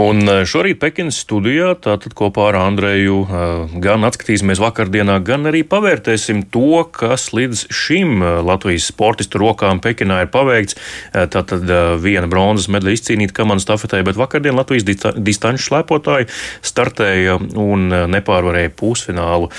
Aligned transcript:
Un 0.00 0.22
eh, 0.24 0.44
šorīt 0.48 0.78
Pekinas 0.80 1.18
studijā 1.20 1.74
tātad 1.84 2.14
kopā 2.16 2.46
ar 2.48 2.56
Andreju 2.62 3.16
eh, 3.26 3.72
gan 3.84 4.06
atskatīsimies 4.08 4.60
vakardienā, 4.62 5.18
gan 5.26 5.44
arī 5.50 5.60
pavērtēsim 5.68 6.46
to, 6.54 6.86
kas 6.94 7.26
līdz 7.36 7.66
šim 7.74 8.22
eh, 8.24 8.38
Latvijas 8.46 8.86
sportistu 8.88 9.42
rokām 9.42 9.82
Pekinā 9.84 10.22
ir 10.24 10.30
paveikts. 10.32 10.78
Tātad 11.10 11.66
viena 12.00 12.28
bronzas 12.30 12.68
medaļa 12.72 12.94
izcīnīta 12.94 13.34
komandas 13.36 13.66
stafetē, 13.66 14.00
bet 14.06 14.16
vakardien 14.18 14.56
Latvijas 14.56 14.86
distanču 15.18 15.66
slēpotāji 15.66 16.28
startēja 16.64 17.36
un 17.58 17.88
nepārvarēja 18.12 18.72
pusfinālu 18.78 19.50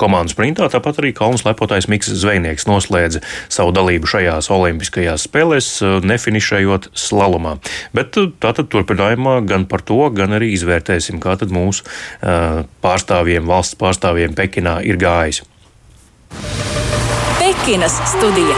komandas 0.00 0.34
sprintā. 0.34 0.68
Tāpat 0.72 1.00
arī 1.02 1.12
kalnu 1.16 1.38
slēpotājs 1.40 1.88
Miks 1.92 2.10
Zvejnieks 2.22 2.66
noslēdza 2.70 3.22
savu 3.52 3.74
dalību 3.76 4.10
šajās 4.10 4.50
olimpiskajās 4.54 5.28
spēlēs, 5.28 5.70
nefinišējot 6.08 6.90
slalomā. 6.98 7.58
Bet 7.96 8.16
tātad 8.42 8.70
turpinājumā 8.72 9.40
gan 9.48 9.68
par 9.70 9.83
to, 9.88 10.00
gan 10.14 10.36
arī 10.36 10.52
izvērtēsim, 10.56 11.20
kā 11.22 11.36
tad 11.40 11.54
mūsu 11.54 11.86
pārstāvjiem, 12.84 13.46
valsts 13.48 13.78
pārstāvjiem 13.80 14.36
Pekinā 14.38 14.80
ir 14.86 15.00
gājis. 15.00 15.44
Pekinas 17.38 18.00
studija. 18.14 18.56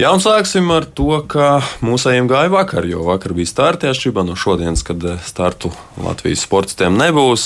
Jā, 0.00 0.08
un 0.10 0.22
sāksim 0.24 0.66
ar 0.74 0.86
to, 0.98 1.20
ka 1.30 1.60
mūsējiem 1.84 2.26
gāja 2.26 2.50
vakar, 2.50 2.86
jo 2.90 3.04
vakar 3.06 3.36
bija 3.36 3.46
starti 3.46 3.86
atšķirībā 3.86 4.24
no 4.26 4.34
šodienas, 4.34 4.80
kad 4.88 5.04
startu 5.22 5.68
Latvijas 6.02 6.42
sportistiem 6.42 6.96
nebūs. 6.98 7.44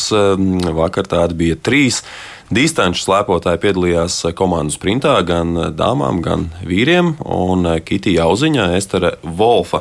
Vakar 0.78 1.10
tādi 1.10 1.36
bija 1.42 1.58
trīs. 1.58 2.00
Distanču 2.46 3.02
slēpotāji 3.02 3.58
piedalījās 3.58 4.20
komandu 4.38 4.70
sprintā 4.70 5.16
gan 5.26 5.56
dāmām, 5.74 6.20
gan 6.22 6.44
vīriem. 6.62 7.16
Un 7.26 7.66
Kitija 7.82 8.22
Jauziņa, 8.22 8.68
Estere 8.78 9.16
Volfa 9.24 9.80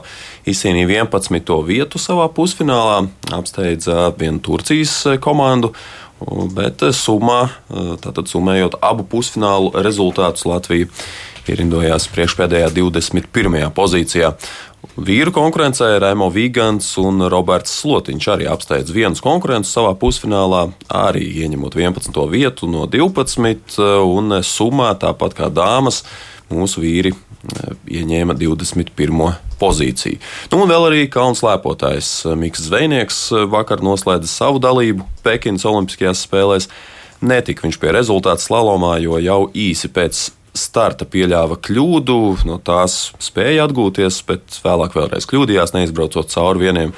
izcīnīja 0.50 1.04
11. 1.06 1.54
vietu 1.68 2.02
savā 2.02 2.26
pusfinālā, 2.34 3.04
apsteidza 3.38 4.10
vienu 4.18 4.42
Turcijas 4.42 4.98
komandu. 5.22 5.76
Bet 6.58 6.82
summā, 6.96 7.52
tātad 8.02 8.32
summējot 8.32 8.80
abu 8.82 9.06
pusfinālu 9.14 9.70
rezultātus, 9.86 10.48
Latvija 10.50 10.90
ierindojās 11.46 12.10
priekšpēdējā 12.16 12.72
21. 12.74 13.70
pozīcijā. 13.78 14.34
Vīru 14.96 15.32
konkurencē 15.36 15.88
Rēmo 16.02 16.28
Vigants 16.34 16.88
un 17.02 17.26
Roberts 17.32 17.74
Slotiņš 17.82 18.28
arī 18.32 18.48
apsteidz 18.52 18.94
vienas 18.96 19.22
konkurences 19.24 19.74
savā 19.76 19.94
pusfinālā, 20.00 20.68
arī 20.88 21.26
ieņemot 21.44 21.78
11. 21.80 22.20
vietu 22.32 22.70
no 22.72 22.86
12. 22.92 23.80
un 24.06 24.40
summā 24.46 24.94
tāpat 25.02 25.36
kā 25.38 25.50
dāmas 25.54 26.04
mūsu 26.54 26.84
vīri 26.84 27.12
eh, 27.12 27.76
ieņēma 28.00 28.38
21. 28.40 29.26
pozīciju. 29.60 30.22
Nu, 30.52 30.62
un 30.64 30.72
vēl 30.72 30.90
arī 30.90 31.04
kalnu 31.12 31.38
slēpotājs 31.40 32.12
Mikls 32.40 32.68
Zvejnieks 32.70 33.22
vakar 33.52 33.84
noslēdza 33.86 34.32
savu 34.32 34.64
dalību 34.64 35.08
Pekinas 35.26 35.68
Olimpiskajās 35.68 36.26
spēlēs. 36.28 36.70
Netika 37.26 37.66
viņš 37.66 37.80
pie 37.82 37.94
rezultātu 37.96 38.44
slalomā, 38.44 38.98
jo 39.02 39.20
jau 39.24 39.46
īsi 39.56 39.90
pēc 39.92 40.28
starta 40.56 41.08
pieļāva 41.10 41.60
kļūdu, 41.64 42.18
no 42.48 42.58
tās 42.64 43.12
spēja 43.22 43.68
atgūties, 43.68 44.22
bet 44.28 44.60
vēlāk 44.64 44.96
vēlreiz 44.98 45.28
kļūdījās, 45.30 45.76
neizbraucot 45.76 46.32
cauri 46.32 46.68
vieniem 46.68 46.94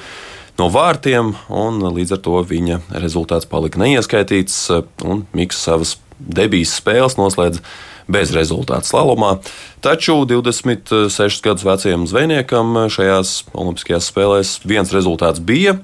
no 0.58 0.68
vārtiem, 0.74 1.34
un 1.54 1.82
līdz 1.94 2.16
ar 2.16 2.22
to 2.24 2.42
viņa 2.46 2.80
rezultāts 3.02 3.48
palika 3.50 3.80
neieskaitīts, 3.82 4.60
un 5.06 5.26
Mikls 5.36 5.62
savas 5.68 5.96
debijas 6.18 6.76
spēles 6.80 7.18
noslēdz 7.18 7.62
bez 8.08 8.32
rezultātu 8.34 8.88
slalomā. 8.88 9.36
Taču 9.84 10.22
26 10.26 11.44
gadus 11.44 11.66
vecajam 11.66 12.06
zvejniekam 12.08 12.86
šajās 12.90 13.34
Olimpiskajās 13.52 14.08
spēlēs 14.10 14.54
viens 14.66 14.94
rezultāts 14.94 15.42
bija, 15.44 15.76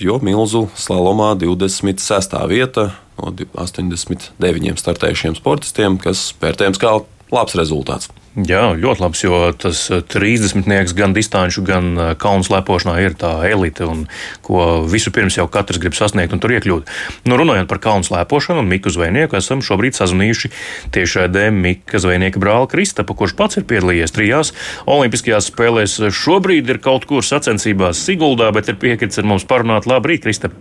jo 0.00 0.18
milzu 0.22 0.66
slalomā 0.76 1.32
26. 1.40 2.36
vieta 2.50 2.90
no 3.20 3.32
89 3.32 4.80
startējušiem 4.82 5.38
sportistiem, 5.38 5.98
kas 6.02 6.32
vērtējams 6.42 6.80
kā 6.82 6.98
labs 7.34 7.56
rezultāts. 7.58 8.10
Jā, 8.34 8.72
ļoti 8.74 8.98
labs, 8.98 9.20
jo 9.22 9.36
tas 9.54 9.78
30. 10.10 10.66
gan 10.98 11.12
distanču, 11.14 11.62
gan 11.62 11.92
uh, 11.94 12.06
kalnu 12.18 12.42
slēpošanā 12.42 12.96
ir 13.04 13.12
tā 13.14 13.30
elite, 13.46 13.86
un 13.86 14.08
ko 14.42 14.80
vispirms 14.90 15.36
jau 15.38 15.44
katrs 15.46 15.78
grib 15.78 15.94
sasniegt 15.94 16.32
un 16.34 16.40
tur 16.42 16.50
iekļūt. 16.56 16.90
Nu, 17.30 17.36
runājot 17.38 17.68
par 17.70 17.78
kalnu 17.84 18.02
slēpošanu 18.08 18.64
un 18.64 18.70
Miku 18.72 18.90
Zvejnieku, 18.90 19.38
esam 19.38 19.62
šobrīd 19.62 19.94
sazvanījuši 19.94 20.50
tiešraidē 20.96 21.44
Mika 21.54 22.00
Zvejnieka 22.02 22.42
brāli 22.42 22.72
Kristapa, 22.72 23.14
kurš 23.14 23.36
pats 23.38 23.60
ir 23.60 23.68
piedalījies 23.70 24.14
trijās 24.16 24.50
Olimpiskajās 24.90 25.52
spēlēs. 25.52 25.94
Šobrīd 26.18 26.72
ir 26.74 26.80
kaut 26.82 27.06
kur 27.06 27.22
sacensībās 27.22 28.02
Siguldā, 28.02 28.48
bet 28.56 28.72
ir 28.72 28.80
piekritis 28.82 29.22
ar 29.22 29.30
mums 29.30 29.46
parunāt. 29.46 29.86
Labrīt, 29.86 30.24
Kristap! 30.26 30.58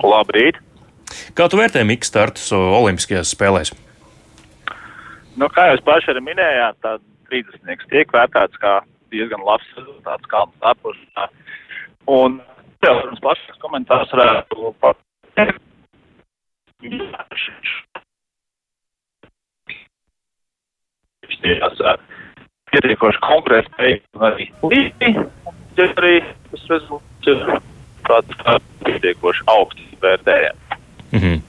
Labrīt! 0.00 0.62
Kā 1.36 1.50
tu 1.52 1.60
vērtē 1.60 1.84
Mika 1.84 2.08
startus 2.08 2.48
Olimpiskajās 2.56 3.36
spēlēs? 3.36 3.74
Nu, 5.38 5.46
kā 5.54 5.68
jūs 5.70 5.84
paši 5.86 6.10
arī 6.12 6.24
minējāt, 6.26 6.78
tad 6.82 7.02
30. 7.30 7.84
tiek 7.92 8.10
vērtēts 8.14 8.58
kā 8.62 8.80
diezgan 9.12 9.44
labs 9.46 9.68
rezultāts 9.76 10.30
kalnu 10.32 10.52
stāpošanā. 10.58 11.26
Un, 12.10 12.40
jā, 12.82 12.90
protams, 12.90 13.22
plašāks 13.22 13.60
komentārs 13.62 14.14
varētu 14.16 14.72
pateikt. 14.82 15.62
Pietiekoši 22.68 23.20
konkrēti 23.24 23.70
spēju 23.72 24.24
arī 24.26 24.48
līdzi, 24.72 25.12
ja 25.78 25.86
arī 26.02 26.14
tas 26.50 26.66
rezultāts 26.72 28.34
ir 28.42 28.64
pietiekoši 28.88 29.46
augsts 29.54 30.02
vērtējums. 30.02 30.80
Mm 31.12 31.20
-hmm. 31.22 31.47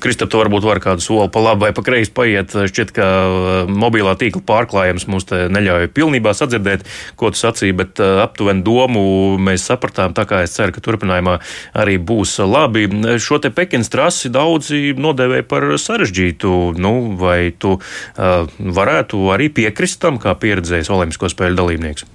Kristap, 0.00 0.30
tu 0.32 0.38
varbūt 0.40 0.64
var 0.64 0.78
kādu 0.80 1.02
soli 1.04 1.28
pa 1.32 1.42
labi 1.42 1.66
vai 1.66 1.72
pa 1.76 1.82
kreisi 1.84 2.12
paiet. 2.14 2.54
Šķiet, 2.70 2.92
ka 2.96 3.04
uh, 3.04 3.48
mobilā 3.68 4.14
tīkla 4.18 4.40
pārklājums 4.48 5.04
mums 5.10 5.28
te 5.28 5.44
neļauj 5.52 5.90
pilnībā 5.96 6.32
sadzirdēt, 6.36 6.86
ko 7.20 7.32
tu 7.34 7.40
sacīji, 7.40 7.76
bet 7.76 8.00
uh, 8.00 8.22
aptuveni 8.24 8.64
domu 8.64 9.02
mēs 9.42 9.66
sapratām. 9.68 10.16
Tā 10.16 10.24
kā 10.30 10.40
es 10.46 10.56
ceru, 10.56 10.72
ka 10.72 10.84
turpinājumā 10.84 11.38
arī 11.76 11.98
būs 12.00 12.38
labi. 12.48 12.86
Šo 13.20 13.40
te 13.44 13.52
Pekinas 13.54 13.92
trasi 13.92 14.32
daudzi 14.32 14.94
nodēvēja 14.96 15.48
par 15.50 15.68
sarežģītu. 15.76 16.54
Nu, 16.80 16.94
vai 17.20 17.50
tu 17.52 17.76
uh, 17.76 18.60
varētu 18.80 19.24
arī 19.34 19.50
piekrist 19.60 20.00
tam, 20.04 20.22
kā 20.22 20.32
pieredzējis 20.38 20.92
Olimpisko 20.94 21.28
spēļu 21.34 21.60
dalībnieks? 21.60 22.08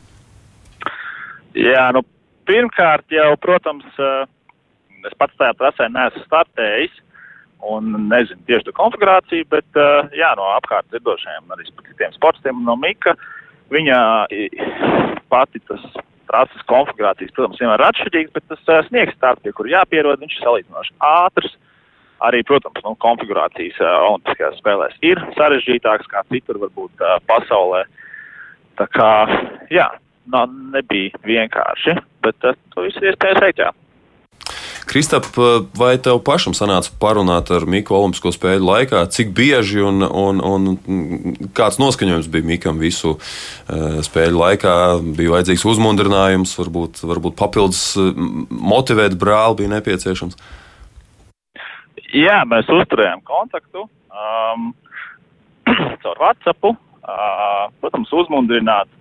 Jā, 1.53 1.91
nu, 1.93 2.01
pirmkārt 2.49 3.13
jau, 3.13 3.33
protams, 3.41 3.85
uh 4.01 4.23
es 5.07 5.15
pats 5.19 5.35
tajā 5.39 5.55
trasē 5.59 5.89
neesmu 5.91 6.23
startējis 6.27 6.93
un 7.69 7.93
nezinu 8.09 8.41
tieši 8.47 8.67
to 8.67 8.75
konfigurāciju, 8.77 9.47
bet 9.51 9.79
uh, 9.79 10.09
jā, 10.15 10.33
no 10.39 10.49
apkārt 10.57 10.89
dzirdošajiem, 10.91 11.51
arī 11.55 11.67
citiem 11.69 12.15
sportistiem 12.15 12.63
no 12.67 12.75
Mika, 12.79 13.15
viņa 13.73 13.99
pati 15.31 15.61
tas 15.69 15.85
trases 16.29 16.65
konfigurācijas, 16.69 17.33
protams, 17.35 17.59
vienmēr 17.61 17.81
ir 17.81 17.89
atšķirīgs, 17.89 18.33
bet 18.35 18.47
tas 18.49 18.63
uh, 18.71 18.81
sniegs 18.87 19.15
starts, 19.17 19.43
pie 19.43 19.53
kur 19.55 19.69
jāpierod, 19.69 20.21
viņš 20.21 20.37
ir 20.37 20.47
salīdzinoši 20.47 20.97
ātrs. 21.09 21.57
Arī, 22.23 22.39
protams, 22.47 22.79
nu, 22.85 22.93
konfigurācijas 23.03 23.81
uh, 23.83 24.07
Olimpiskajās 24.07 24.59
spēlēs 24.61 24.95
ir 25.03 25.19
sarežģītākas 25.35 26.07
kā 26.11 26.23
citur 26.31 26.61
varbūt 26.61 27.03
uh, 27.03 27.17
pasaulē. 27.27 27.83
Tā 28.79 28.87
kā, 28.95 29.11
jā, 29.73 29.89
no, 30.31 30.45
nebija 30.73 31.19
vienkārši, 31.27 31.97
bet 32.23 32.47
uh, 32.47 32.55
to 32.73 32.87
visu 32.87 33.03
iespējas 33.03 33.43
veikt, 33.43 33.65
jā. 33.65 33.73
Kristap, 34.93 35.25
vai 35.73 35.95
tev 35.97 36.19
pašam 36.21 36.53
sanāca 36.53 36.91
parunāt 37.01 37.47
ar 37.49 37.63
Miku 37.65 37.95
Olimpisko 37.97 38.29
spēļu 38.35 38.67
laikā, 38.67 38.99
cik 39.09 39.31
bieži 39.33 39.81
un, 39.81 40.05
un, 40.05 40.37
un 40.45 41.47
kāds 41.57 41.79
noskaņojums 41.81 42.27
bija 42.29 42.45
Mikam 42.45 42.77
visu 42.77 43.15
uh, 43.15 43.97
spēļu 44.05 44.37
laikā? 44.37 44.75
Bija 45.17 45.33
vajadzīgs 45.33 45.65
uzmundrinājums, 45.71 46.53
varbūt, 46.61 47.01
varbūt 47.09 47.39
papildus 47.41 47.81
motivēt 48.53 49.17
brāli 49.17 49.63
bija 49.63 49.73
nepieciešams. 49.73 50.37
Jā, 52.13 52.43
mēs 52.45 52.69
uzturējām 52.69 53.25
kontaktu 53.25 53.87
um, 53.89 54.69
caur 56.05 56.21
WhatsApp. 56.21 56.69
Uh, 56.69 57.65
protams, 57.81 58.13
uzmundrināt 58.13 58.93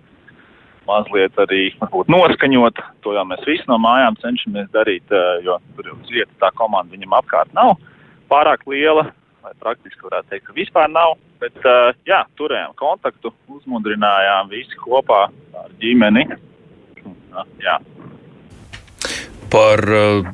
mazliet 0.87 1.37
arī 1.39 1.63
varbūt, 1.79 2.11
noskaņot. 2.11 2.83
To 3.05 3.15
jau 3.15 3.25
mēs 3.29 3.43
visi 3.47 3.65
no 3.71 3.79
mājām 3.81 4.17
cenšamies 4.21 4.69
darīt, 4.75 5.13
jo 5.45 5.57
tur 5.77 5.89
jau 5.89 5.97
uz 5.99 6.13
vietas 6.13 6.39
tā 6.41 6.51
komanda 6.57 6.95
viņam 6.95 7.17
apkārt 7.19 7.53
nav 7.57 7.75
pārāk 8.31 8.65
liela, 8.69 9.07
vai 9.43 9.53
praktiski 9.61 10.07
varētu 10.07 10.31
teikt, 10.31 10.47
ka 10.47 10.57
vispār 10.57 10.91
nav. 10.91 11.17
Bet 11.43 11.57
jā, 12.07 12.21
turējām 12.39 12.75
kontaktu, 12.79 13.33
uzmundrinājām 13.51 14.51
visi 14.53 14.79
kopā 14.79 15.25
ar 15.59 15.73
ģimeni. 15.81 16.23
Jā. 17.61 17.79
Par 19.51 19.83
uh, 19.83 20.29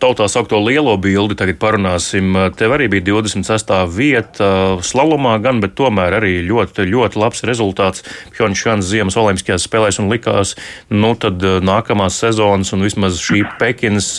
tautā 0.00 0.26
saukto 0.30 0.58
lielo 0.64 0.94
bildi 1.00 1.36
tagad 1.38 1.58
parunāsim. 1.60 2.32
Tev 2.56 2.74
arī 2.74 2.88
bija 2.90 3.04
26. 3.10 3.72
vieta 3.92 4.48
slalomā, 4.84 5.34
gan, 5.44 5.60
bet 5.62 5.76
tomēr 5.78 6.16
arī 6.20 6.38
ļoti, 6.46 6.86
ļoti 6.88 7.20
labs 7.20 7.44
rezultāts 7.48 8.04
Pjončānas 8.34 8.88
ziemas 8.88 9.18
olimpiskajās 9.20 9.66
spēlēs 9.68 10.00
un 10.00 10.08
likās, 10.12 10.54
nu 10.90 11.12
tad 11.20 11.42
nākamās 11.42 12.16
sezonas 12.22 12.72
un 12.76 12.84
vismaz 12.86 13.20
šī 13.20 13.42
Pekinas, 13.60 14.14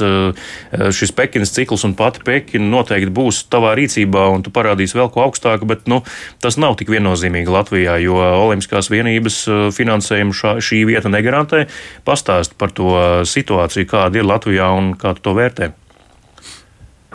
šis 0.97 1.15
Pekinas 1.17 1.53
cikls 1.55 1.85
un 1.87 1.95
pati 1.97 2.23
Pekina 2.27 2.69
noteikti 2.77 3.13
būs 3.17 3.43
tavā 3.51 3.73
rīcībā 3.79 4.27
un 4.35 4.45
tu 4.45 4.53
parādīsi 4.53 4.99
vēl 4.99 5.09
ko 5.13 5.25
augstāku, 5.25 5.69
bet, 5.69 5.89
nu, 5.91 6.03
tas 6.43 6.59
nav 6.61 6.77
tik 6.79 6.93
viennozīmīgi 6.93 7.51
Latvijā, 7.51 7.97
jo 8.05 8.21
olimpiskās 8.21 8.91
vienības 8.93 9.41
finansējumu 9.77 10.37
šā, 10.37 10.55
šī 10.61 10.83
vieta 10.93 11.11
negarantē. 11.11 11.65
Pastāst 12.07 12.57
par 12.61 12.75
to 12.77 12.93
situāciju, 13.27 13.89
kāda 13.89 14.21
ir 14.21 14.29
Latvijā 14.29 14.71
un 14.77 14.93
kā 14.99 15.15
tu 15.17 15.25
to 15.25 15.37
vērtē. 15.37 15.70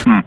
Hmm. 0.04 0.22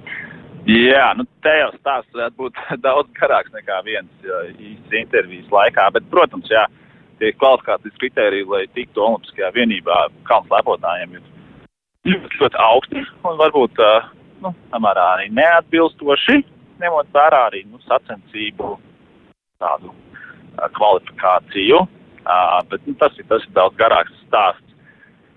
Jā, 0.70 1.14
nu 1.18 1.24
te 1.46 1.54
jau 1.56 1.70
stāsts 1.78 2.14
varētu 2.14 2.36
būt 2.44 2.60
daudz 2.86 3.10
garāks 3.20 3.54
nekā 3.56 3.80
viens 3.88 4.30
īsts 4.60 4.98
intervijas 5.02 5.50
laikā, 5.54 5.88
bet, 5.96 6.06
protams, 6.12 6.50
jā, 6.52 6.66
tie 7.20 7.32
kvalifikācijas 7.38 7.98
kriteriji, 8.02 8.48
lai 8.50 8.64
tiktu 8.76 9.04
Olimpiskajā 9.06 9.52
vienībā 9.56 9.98
kalnu 10.30 10.54
lepotājiem, 10.54 11.18
ir 11.18 12.14
ļoti, 12.14 12.42
ļoti 12.42 12.62
augsti 12.66 13.04
un 13.28 13.40
varbūt, 13.42 13.82
nu, 14.44 14.54
samērā 14.74 15.08
arī 15.16 15.30
neatbilstoši, 15.40 16.40
ņemot 16.80 17.12
vērā 17.16 17.42
arī, 17.50 17.66
nu, 17.68 17.82
sacensību 17.88 18.76
tādu 19.60 19.94
kvalifikāciju, 20.78 21.84
bet, 22.72 22.88
nu, 22.88 22.96
tas 23.02 23.18
ir, 23.20 23.28
tas 23.32 23.46
ir 23.46 23.56
daudz 23.58 23.80
garāks 23.80 24.16
stāsts. 24.28 24.69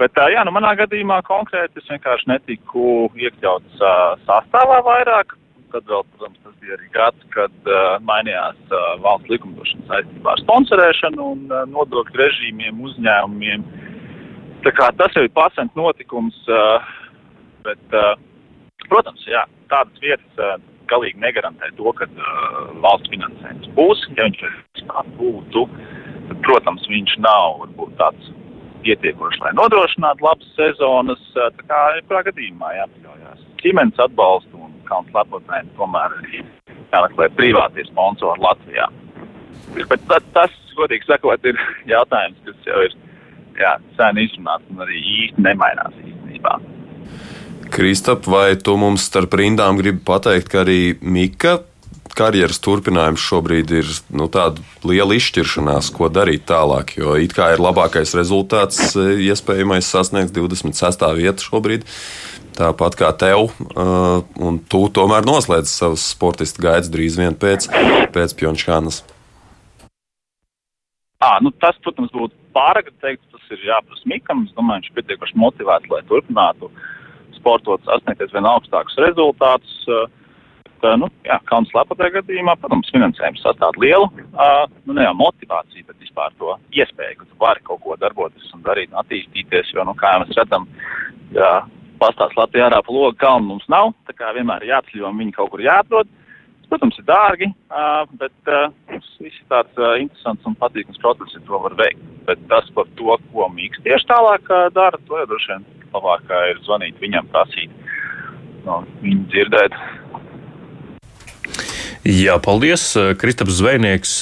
Bet, 0.02 0.18
jā, 0.34 0.40
nu, 0.42 0.50
manā 0.50 0.72
gadījumā 0.80 1.20
konkrēti 1.28 1.78
es 1.78 1.86
vienkārši 1.86 2.26
netiku 2.26 3.06
iekļauts 3.14 3.82
uh, 3.84 4.16
sastāvā 4.26 4.80
vairāk. 4.82 5.36
Tad 5.70 5.86
vēl, 5.86 6.02
protams, 6.16 6.40
tas 6.42 6.56
bija 6.58 6.74
arī 6.74 6.88
gads, 6.96 7.28
kad 7.30 7.70
uh, 7.70 8.00
mainījās 8.08 8.58
uh, 8.72 8.88
valsts 9.04 9.30
likumdošana 9.30 9.86
saistībā 9.92 10.34
ar 10.34 10.42
sponsorēšanu 10.42 11.28
un 11.36 11.46
uh, 11.52 11.62
nodokļu 11.70 12.18
režīmiem, 12.18 12.82
uzņēmumiem. 12.88 13.62
Tā 14.66 14.74
kā 14.74 14.90
tas 14.98 15.14
jau 15.14 15.22
ir 15.22 15.32
pasent 15.38 15.78
notikums, 15.78 16.42
uh, 16.50 16.90
bet, 17.62 17.86
uh, 17.94 18.18
protams, 18.90 19.22
jā, 19.30 19.46
tādas 19.70 20.02
vietas 20.02 20.42
uh, 20.42 20.58
galīgi 20.90 21.22
negarantē 21.22 21.70
to, 21.78 21.94
ka 22.00 22.10
uh, 22.10 22.60
valsts 22.82 23.14
finansējums 23.14 23.70
būs. 23.78 24.06
Ja 24.18 24.26
viņš 24.26 24.86
būtu, 25.14 25.68
tad, 26.26 26.38
protams, 26.42 26.90
viņš 26.90 27.20
nav 27.22 27.60
varbūt 27.62 28.00
tāds 28.02 28.38
pietiekoši, 28.84 29.40
lai 29.44 29.52
nodrošinātu 29.58 30.26
labas 30.26 30.50
sezonas. 30.58 31.22
Tā 31.34 31.66
kā 31.68 31.80
jebkurā 31.98 32.24
gadījumā 32.30 32.72
jāpaļaujas 32.78 33.46
ģimenes 33.62 34.02
atbalstu 34.02 34.58
un 34.58 34.74
kalnu 34.88 35.14
lepotnēm 35.16 35.70
tomēr 35.78 36.18
jāmeklē 36.92 37.30
privātie 37.38 37.86
sponsori 37.88 38.42
Latvijā. 38.42 38.88
Bet 39.76 40.04
tas, 40.10 40.24
tas, 40.34 40.54
godīgi 40.76 41.08
sakot, 41.08 41.44
ir 41.48 41.58
jautājums, 41.88 42.38
kas 42.46 42.68
jau 42.68 42.84
ir 42.86 42.94
jā, 43.60 43.74
sen 43.96 44.20
izrunāts 44.20 44.68
un 44.72 44.84
arī 44.84 45.00
īsti 45.00 45.44
nemainās 45.46 45.96
īstenībā. 46.02 46.58
Kristap, 47.72 48.26
vai 48.28 48.52
tu 48.60 48.74
mums 48.76 49.06
starp 49.08 49.32
rindām 49.38 49.78
gribi 49.80 50.02
pateikt, 50.04 50.50
ka 50.52 50.64
arī 50.66 50.80
Mika 51.00 51.60
karjeras 52.16 52.60
turpinājums 52.62 53.22
šobrīd 53.22 53.72
ir 53.74 53.88
nu, 54.14 54.28
tāda 54.32 54.62
liela 54.86 55.16
izšķiršanās, 55.16 55.90
ko 55.94 56.10
darīt 56.12 56.44
tālāk. 56.50 56.96
Jo 56.98 57.16
it 57.20 57.34
kā 57.36 57.52
ir 57.54 57.62
labākais 57.62 58.14
rezultāts, 58.18 58.92
e, 58.96 59.16
iespējamais 59.28 59.88
sasniegt 59.88 60.34
26. 60.36 61.06
vietu 61.18 61.48
šobrīd. 61.48 61.86
Tāpat 62.52 62.98
kā 63.00 63.08
tev, 63.16 63.46
uh, 63.48 64.20
un 64.36 64.58
tu 64.68 64.82
tomēr 64.92 65.24
noslēdz 65.24 65.70
savus 65.72 66.02
sportistu 66.12 66.60
gaitas 66.60 66.90
drīz 66.92 67.16
vien 67.16 67.32
pēc, 67.32 67.64
pēc 68.12 68.34
Pjončānas. 68.36 69.00
À, 71.22 71.38
nu 71.40 71.48
tas, 71.64 71.78
protams, 71.80 72.12
būtu 72.12 72.36
pārāk 72.52 72.90
teikt, 73.00 73.24
tas 73.32 73.54
ir 73.56 73.64
jāprasa 73.70 74.04
Mikam. 74.10 74.44
Es 74.44 74.52
domāju, 74.58 74.82
viņš 74.82 74.90
ir 74.90 74.98
pietiekami 74.98 75.40
motivēts, 75.46 75.88
lai 75.94 76.02
turpinātu 76.10 76.68
sportot, 77.38 77.80
sasniegt 77.88 78.36
vien 78.36 78.50
augstākus 78.52 79.00
rezultātus. 79.00 79.78
Uh, 79.88 80.10
nu, 80.98 81.08
jā, 81.26 81.36
Kaunas 81.48 81.72
Lapatai 81.76 82.10
gadījumā, 82.16 82.56
protams, 82.60 82.90
finansējums 82.94 83.42
sastāv 83.44 83.78
lielu, 83.82 84.08
uh, 84.32 84.64
nu, 84.86 84.96
ne 84.96 85.06
jau 85.06 85.12
motivāciju, 85.18 85.86
bet 85.88 86.02
vispār 86.02 86.34
to 86.40 86.56
iespēju, 86.74 87.20
ka 87.20 87.28
tu 87.28 87.38
vari 87.42 87.62
kaut 87.68 87.82
ko 87.84 87.98
darboties 88.00 88.50
un 88.56 88.64
darīt 88.66 88.94
attīstīties, 89.02 89.74
jo, 89.76 89.84
nu, 89.88 89.94
kā 89.98 90.14
mēs 90.22 90.34
redzam, 90.38 90.66
jā, 91.36 91.52
pastāst 92.02 92.34
Latvijā 92.38 92.66
ārā 92.70 92.82
pa 92.82 92.94
logu 92.94 93.14
kalnu 93.20 93.52
mums 93.52 93.68
nav, 93.70 93.92
tā 94.08 94.16
kā 94.18 94.32
vienmēr 94.36 94.64
ir 94.64 94.74
jāceļo 94.74 95.10
un 95.10 95.22
viņi 95.22 95.38
kaut 95.38 95.52
kur 95.54 95.62
jāatrod. 95.62 96.10
Protams, 96.72 96.96
ir 96.96 97.04
dārgi, 97.04 97.50
uh, 97.68 98.06
bet 98.16 98.48
uh, 98.48 98.70
viss 98.90 99.36
ir 99.36 99.48
tāds 99.52 99.76
uh, 99.76 99.92
interesants 100.00 100.46
un 100.48 100.56
patīkams 100.56 101.00
process, 101.02 101.34
ja 101.36 101.42
to 101.44 101.60
var 101.60 101.76
veikt. 101.76 102.00
Bet 102.24 102.40
tas 102.48 102.70
par 102.72 102.88
to, 102.96 103.18
ko 103.28 103.48
Mīks 103.52 103.82
tieši 103.84 104.08
tālāk 104.08 104.48
dara, 104.72 105.00
to 105.04 105.20
jau 105.20 105.28
droši 105.28 105.52
vien 105.52 105.66
labāk 105.92 106.32
ir 106.48 106.62
zvanīt 106.64 106.96
viņam, 107.02 107.28
prasīt 107.34 107.74
no 108.64 108.80
viņu 109.02 109.26
dzirdēt. 109.34 109.76
Jā, 112.02 112.34
paldies. 112.42 112.82
Kristaps 113.14 113.60
Zvejnieks, 113.60 114.12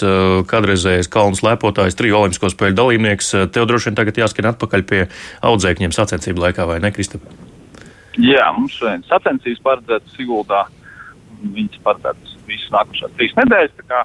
kādreizējais 0.51 1.09
kalnu 1.09 1.39
slēpotājs, 1.39 1.97
triju 1.97 2.19
olimpisko 2.19 2.51
spēļu 2.53 2.77
dalībnieks. 2.77 3.31
Tev 3.55 3.65
droši 3.71 3.89
vien 3.89 3.97
tagad 3.97 4.21
jāskan 4.21 4.51
atpakaļ 4.51 4.85
pie 4.91 5.01
audzēkņiem 5.49 5.95
sacensību 5.97 6.45
laikā, 6.45 6.67
vai 6.69 6.77
ne, 6.85 6.91
Kristap? 6.93 7.25
Jā, 8.21 8.51
mums 8.53 8.77
šodien 8.77 9.01
sacensības 9.09 9.65
paredzētas 9.65 10.13
Siguldā. 10.19 10.67
Viņas 11.41 11.81
paredzētas 11.87 12.37
visas 12.45 12.69
nākošās 12.75 13.17
trīs 13.17 13.33
nedēļas. 13.39 13.73
Tā 13.79 13.89
kā 13.89 14.03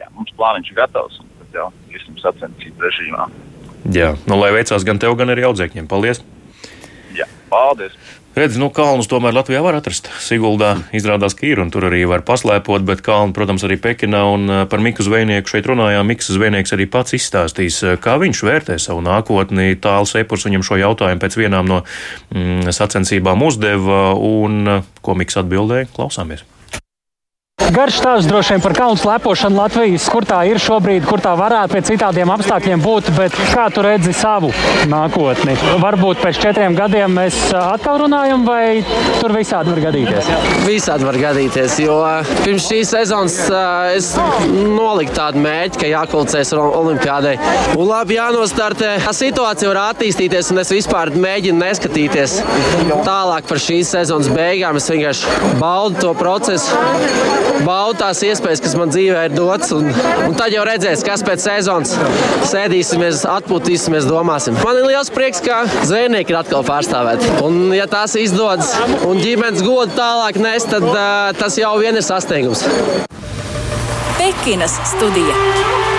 jā, 0.00 0.08
mums 0.16 0.32
plāniņš 0.38 0.72
ir 0.72 0.78
gatavs 0.80 1.20
un 1.20 1.28
tad 1.42 1.58
jau 1.58 1.68
iesim 1.92 2.16
sacensību 2.22 2.86
režīmā. 2.86 3.28
Jā, 3.92 4.14
nu 4.30 4.40
lai 4.40 4.54
veicās 4.56 4.88
gan 4.88 5.02
tev, 5.02 5.18
gan 5.20 5.34
arī 5.34 5.44
audzēkņiem. 5.50 5.90
Paldies! 5.90 6.22
Jā, 7.12 7.28
paldies! 7.52 7.92
Redz, 8.32 8.54
nu, 8.56 8.70
kalnus 8.72 9.10
tomēr 9.12 9.34
Latvijā 9.36 9.60
var 9.60 9.76
atrast. 9.76 10.06
Siguldā 10.24 10.70
izrādās, 10.96 11.34
ka 11.36 11.44
ir, 11.44 11.60
un 11.60 11.68
tur 11.72 11.84
arī 11.90 12.00
var 12.08 12.22
paslēpot, 12.24 12.80
bet 12.88 13.02
kalnu, 13.04 13.34
protams, 13.36 13.60
arī 13.68 13.76
Pekinā. 13.76 14.22
Un 14.32 14.46
eh, 14.48 14.62
par 14.72 14.80
Miku 14.80 15.04
Zvejnieku 15.04 15.52
šeit 15.52 15.68
runājām. 15.68 16.08
Miks 16.08 16.32
Zvejnieks 16.32 16.72
arī 16.72 16.86
pats 16.88 17.12
izstāstīs, 17.18 17.82
eh, 17.84 17.98
kā 18.00 18.16
viņš 18.22 18.40
vērtē 18.48 18.78
savu 18.80 19.04
nākotni. 19.04 19.76
Tāls 19.76 20.16
Epurs 20.16 20.48
viņam 20.48 20.64
šo 20.64 20.80
jautājumu 20.80 21.20
pēc 21.20 21.36
vienām 21.42 21.68
no 21.68 21.82
mm, 22.32 22.72
sacensībām 22.72 23.44
uzdeva, 23.44 24.00
un 24.16 24.78
eh, 24.78 24.88
ko 25.04 25.18
Miks 25.20 25.36
atbildēja, 25.36 25.92
klausāmies. 25.92 26.46
Garš 27.72 28.02
stāsts 28.02 28.28
droši 28.28 28.52
vien 28.52 28.60
par 28.60 28.74
kalnu 28.76 28.98
slēpošanu 29.00 29.56
Latvijas, 29.56 30.04
kur 30.12 30.26
tā 30.28 30.42
ir 30.44 30.58
šobrīd, 30.60 31.06
kur 31.08 31.22
tā 31.24 31.30
varētu 31.38 31.72
pēc 31.72 31.86
citādiem 31.88 32.28
apstākļiem 32.34 32.82
būt, 32.84 33.06
bet 33.16 33.36
kā 33.54 33.64
tu 33.72 33.80
redzi 33.86 34.12
savu 34.12 34.50
nākotni? 34.90 35.54
Varbūt 35.80 36.20
pēc 36.20 36.40
četriem 36.42 36.76
gadiem 36.76 37.14
mēs 37.16 37.38
atkal 37.56 38.02
runājam, 38.02 38.44
vai 38.44 38.82
tur 39.22 39.32
visādi 39.32 39.72
var 39.72 39.80
gadīties? 39.86 40.28
Visādi 40.66 41.08
var 41.08 41.16
gadīties, 41.22 41.78
jo 41.80 41.96
pirms 42.42 42.66
šīs 42.68 42.92
sezonas 42.92 43.38
es 43.96 44.10
noliku 44.50 45.16
tādu 45.16 45.40
mērķi, 45.46 45.80
ka 45.80 45.92
jākvalcēs 45.94 46.52
olimpiādai. 46.58 47.38
Un 47.78 47.88
labi 47.88 48.18
jānostartē. 48.18 48.98
Tā 49.06 49.16
situācija 49.16 49.72
var 49.72 49.80
attīstīties, 49.94 50.52
un 50.52 50.60
es 50.60 50.74
vispār 50.76 51.14
mēģinu 51.16 51.64
neskatīties 51.64 52.36
tālāk 53.08 53.48
par 53.48 53.64
šīs 53.64 53.96
sezonas 53.96 54.28
beigām. 54.36 54.76
Es 54.76 54.92
vienkārši 54.92 55.56
baudu 55.62 56.04
to 56.04 56.12
procesu 56.20 56.76
baudu 57.66 58.00
tās 58.02 58.22
iespējas, 58.26 58.62
kas 58.64 58.74
man 58.78 58.92
dzīvē 58.92 59.26
ir 59.28 59.36
dots. 59.36 59.72
Un, 59.76 59.88
un 60.26 60.36
tad 60.38 60.54
jau 60.54 60.64
redzēs, 60.66 61.04
kas 61.06 61.24
pēc 61.26 61.44
sezonas 61.46 61.94
sēdīsimies, 62.50 63.24
atpūtīsimies, 63.30 64.08
domāsim. 64.10 64.58
Man 64.62 64.80
ir 64.80 64.90
liels 64.90 65.12
prieks, 65.14 65.42
ka 65.44 65.62
zvejnieki 65.82 66.34
ir 66.34 66.40
atkal 66.42 66.66
pārstāvēti. 66.66 67.30
Un, 67.46 67.62
ja 67.76 67.88
tās 67.90 68.16
izdodas 68.20 68.74
un 69.08 69.22
ģimenes 69.22 69.64
godu 69.66 69.94
tālāk 69.98 70.40
nes, 70.42 70.68
tad 70.68 70.86
uh, 70.90 71.32
tas 71.38 71.58
jau 71.60 71.74
vien 71.82 71.96
ir 71.98 72.06
sasniegums. 72.06 72.66
Pekinas 74.18 74.78
studija. 74.94 75.91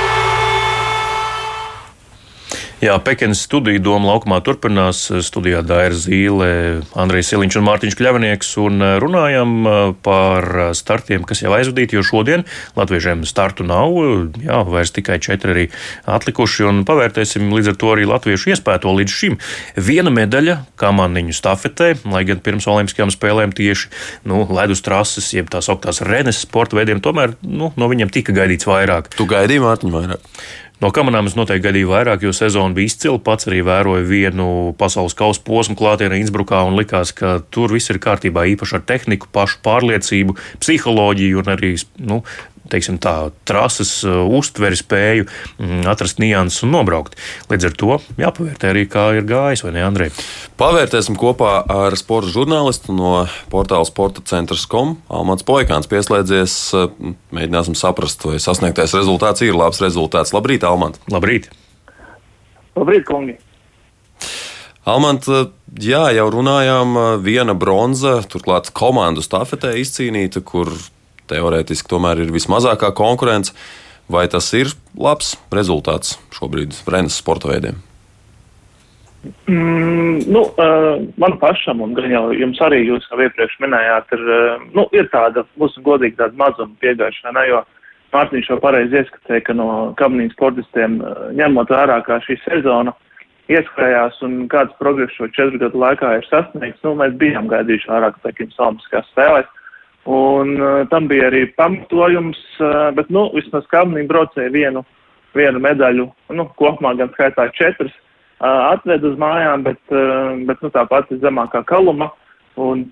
Jā, 2.84 2.98
Pekinas 3.00 3.40
studija 3.46 3.80
Doma 3.80 4.10
laukumā 4.10 4.42
turpinās. 4.44 5.06
Studijā 5.24 5.62
Daira 5.63 5.96
Zīle, 5.96 6.48
Andrejs 7.00 7.30
Siliņš 7.32 7.56
un 7.62 7.63
Mārtiņš 7.63 7.96
Kļavnieks. 7.96 8.50
Un 8.60 8.84
eh, 8.84 8.96
runājam 9.00 9.54
eh, 9.62 9.78
par 10.04 10.48
startiem, 10.75 11.24
kas 11.24 11.46
jau 11.46 11.54
aizvadīti, 11.56 11.96
jo 11.96 12.04
šodien 12.04 12.44
latviešiem 12.75 13.22
startu 13.30 13.63
nav. 13.63 13.96
Jā, 14.44 14.58
vairs 14.68 14.92
tikai 14.98 15.16
četri 15.24 15.54
arī 15.54 15.63
atlikuši. 16.12 16.66
Un 16.68 16.82
pavērtēsim 16.90 17.54
līdz 17.56 17.72
ar 17.72 17.78
to 17.80 17.94
arī 17.94 18.10
latviešu 18.10 18.52
iespēto 18.52 18.92
līdz 18.98 19.16
šim. 19.16 19.40
Viena 19.80 20.12
medaļa 20.12 20.58
kamaniņu 20.84 21.38
stafetē, 21.40 21.94
lai 22.12 22.25
gan 22.28 22.44
pirms 22.44 22.68
Olimpiskajām 22.68 23.13
spēlēm 23.16 23.56
tieši 23.56 23.94
nu, 24.28 24.42
ledus 24.52 24.84
trases, 24.84 25.32
jeb 25.38 25.48
tās 25.54 25.72
augtās 25.72 26.04
renes 26.04 26.44
sporta 26.44 26.82
veidiem, 26.82 27.00
tomēr 27.00 27.38
nu, 27.48 27.72
no 27.80 27.92
viņiem 27.94 28.12
tika 28.12 28.36
gaidīts 28.36 28.68
vairāk. 28.68 29.13
Tu 29.16 29.30
gaidīji 29.30 29.63
Mārtiņu 29.63 29.96
vairāk? 29.96 30.30
No 30.82 30.89
kamerām 30.92 31.30
es 31.30 31.36
noteikti 31.38 31.63
gaidīju 31.68 31.92
vairāk, 31.92 32.24
jo 32.25 32.34
sezona 32.36 32.75
bija 32.75 32.89
izcila. 32.89 33.20
Pats 33.24 33.48
arī 33.48 33.62
vēroju 33.63 34.08
vienu 34.10 34.48
pasaules 34.80 35.15
kausa 35.15 35.44
posmu 35.46 35.77
klātienē 35.80 36.18
Innsbrukā 36.20 36.63
un 36.68 36.75
likās, 36.80 37.13
ka 37.15 37.38
tur 37.53 37.72
viss 37.75 37.94
ir 37.94 38.01
kārtībā 38.03 38.48
īpaši 38.56 38.80
ar 38.80 38.84
tehniku, 38.89 39.30
pašu 39.32 39.62
pārliecību, 39.63 40.36
psiholoģiju 40.63 41.44
un 41.44 41.53
arī 41.56 41.75
nu, 42.03 42.20
teiksim, 42.72 42.98
tā, 43.01 43.32
trases 43.48 43.91
uh, 44.08 44.24
uztveri 44.32 44.77
spēju 44.79 45.27
mm, 45.27 45.84
atrast 45.91 46.22
nianses 46.24 46.63
un 46.65 46.74
nobraukt. 46.75 47.17
Līdz 47.51 47.67
ar 47.70 47.75
to 47.79 47.98
jāpavērtē 48.22 48.72
arī, 48.72 48.86
kā 48.91 49.10
ir 49.17 49.27
gājis, 49.29 49.65
vai 49.65 49.74
ne, 49.75 49.84
Andrej? 49.86 50.13
Pavērtēsim 50.60 51.17
kopā 51.20 51.55
ar 51.70 51.98
sporta 52.00 52.32
žurnālistu 52.34 52.96
no 52.96 53.15
portāla 53.51 53.88
sporta 53.89 54.24
centrs 54.29 54.65
kom. 54.70 54.98
Almans 55.12 55.46
Poikāns 55.48 55.89
pieslēdzies. 55.91 56.58
Uh, 56.77 57.15
mēģināsim 57.36 57.77
saprast, 57.79 58.24
vai 58.27 58.39
sasniegtais 58.41 58.96
rezultāts 58.98 59.43
ir 59.46 59.58
labs 59.58 59.84
rezultāts. 59.84 60.36
Labrīt, 60.36 60.65
Almant! 60.67 61.01
Labrīt! 61.12 61.51
Labrīt, 62.77 63.05
kungi! 63.10 63.38
Almant, 64.89 65.27
uh, 65.32 65.46
jā, 65.79 66.08
jau 66.15 66.25
runājām, 66.32 66.98
viena 67.24 67.55
bronza, 67.55 68.17
turklāt 68.27 68.72
komandu 68.75 69.24
stafetē 69.24 69.75
izcīnīta, 69.79 70.43
kur 70.43 70.72
teorētiski 71.34 71.92
tomēr 71.92 72.24
ir 72.24 72.36
vismazākā 72.36 72.94
konkurence. 72.98 73.56
Vai 74.12 74.28
tas 74.28 74.50
ir 74.58 74.74
labs 75.00 75.34
rezultāts 75.56 76.18
šobrīd 76.36 76.75
Rennes 76.92 77.18
sporta 77.22 77.50
veidiem? 77.50 77.80
Mm, 79.48 80.20
nu, 80.28 80.42
uh, 80.60 81.00
man 81.18 81.38
pašam, 81.40 81.80
un 81.82 81.94
gan 81.96 82.12
jau 82.12 82.25
jums 82.36 82.60
arī 82.66 82.82
jūs 82.84 83.06
jau 83.08 83.22
iepriekš 83.24 83.56
minējāt, 83.63 84.12
ir, 84.18 84.24
uh, 84.28 84.66
nu, 84.75 84.84
ir 84.92 85.08
tāda, 85.13 85.46
būsim 85.60 85.86
godīgi, 85.86 86.18
tāda 86.20 86.36
mazuma 86.40 86.75
piegājušana, 86.84 87.46
jo 87.48 87.63
Mārtiņš 88.13 88.50
jau 88.52 88.60
pareizi 88.62 89.00
ieskatēja, 89.00 89.42
ka 89.48 89.56
no 89.58 89.68
kabinīnu 89.98 90.36
sportistiem 90.36 91.00
uh, 91.00 91.24
ņemot 91.40 91.72
vērā, 91.72 92.02
kā 92.06 92.20
šī 92.28 92.36
sezona 92.44 92.92
ieskrējās 93.52 94.20
un 94.28 94.44
kāds 94.52 94.75
progress 94.80 95.16
šo 95.16 95.32
četru 95.36 95.62
gadu 95.63 95.80
laikā 95.80 96.18
ir 96.20 96.28
sasniegts, 96.28 96.84
nu, 96.84 96.94
mēs 97.00 97.16
bijām 97.24 97.48
gaidījuši 97.52 97.90
vairāk, 97.90 98.20
teiksim, 98.28 98.52
salmiskās 98.58 99.08
spēlēs. 99.13 99.50
Un 100.06 100.58
uh, 100.60 100.88
tam 100.92 101.08
bija 101.08 101.30
arī 101.30 101.46
pamatojums, 101.56 102.40
uh, 102.60 102.90
bet, 102.96 103.08
nu, 103.14 103.30
vismaz 103.32 103.64
Kalniņa 103.72 104.10
braucēja 104.10 104.52
vienu, 104.52 104.82
vienu 105.38 105.62
medaļu, 105.64 106.10
nu, 106.36 106.46
kopumā 106.60 106.92
gan 107.00 107.12
skaitā 107.14 107.46
četras, 107.56 107.94
uh, 108.44 108.74
atved 108.74 109.06
uz 109.08 109.16
mājām, 109.22 109.64
bet, 109.64 109.80
uh, 109.96 110.36
bet 110.50 110.60
nu, 110.66 110.74
tā 110.76 110.84
pati 110.92 111.22
zemākā 111.24 111.64
kaluma, 111.70 112.10
un, 112.60 112.84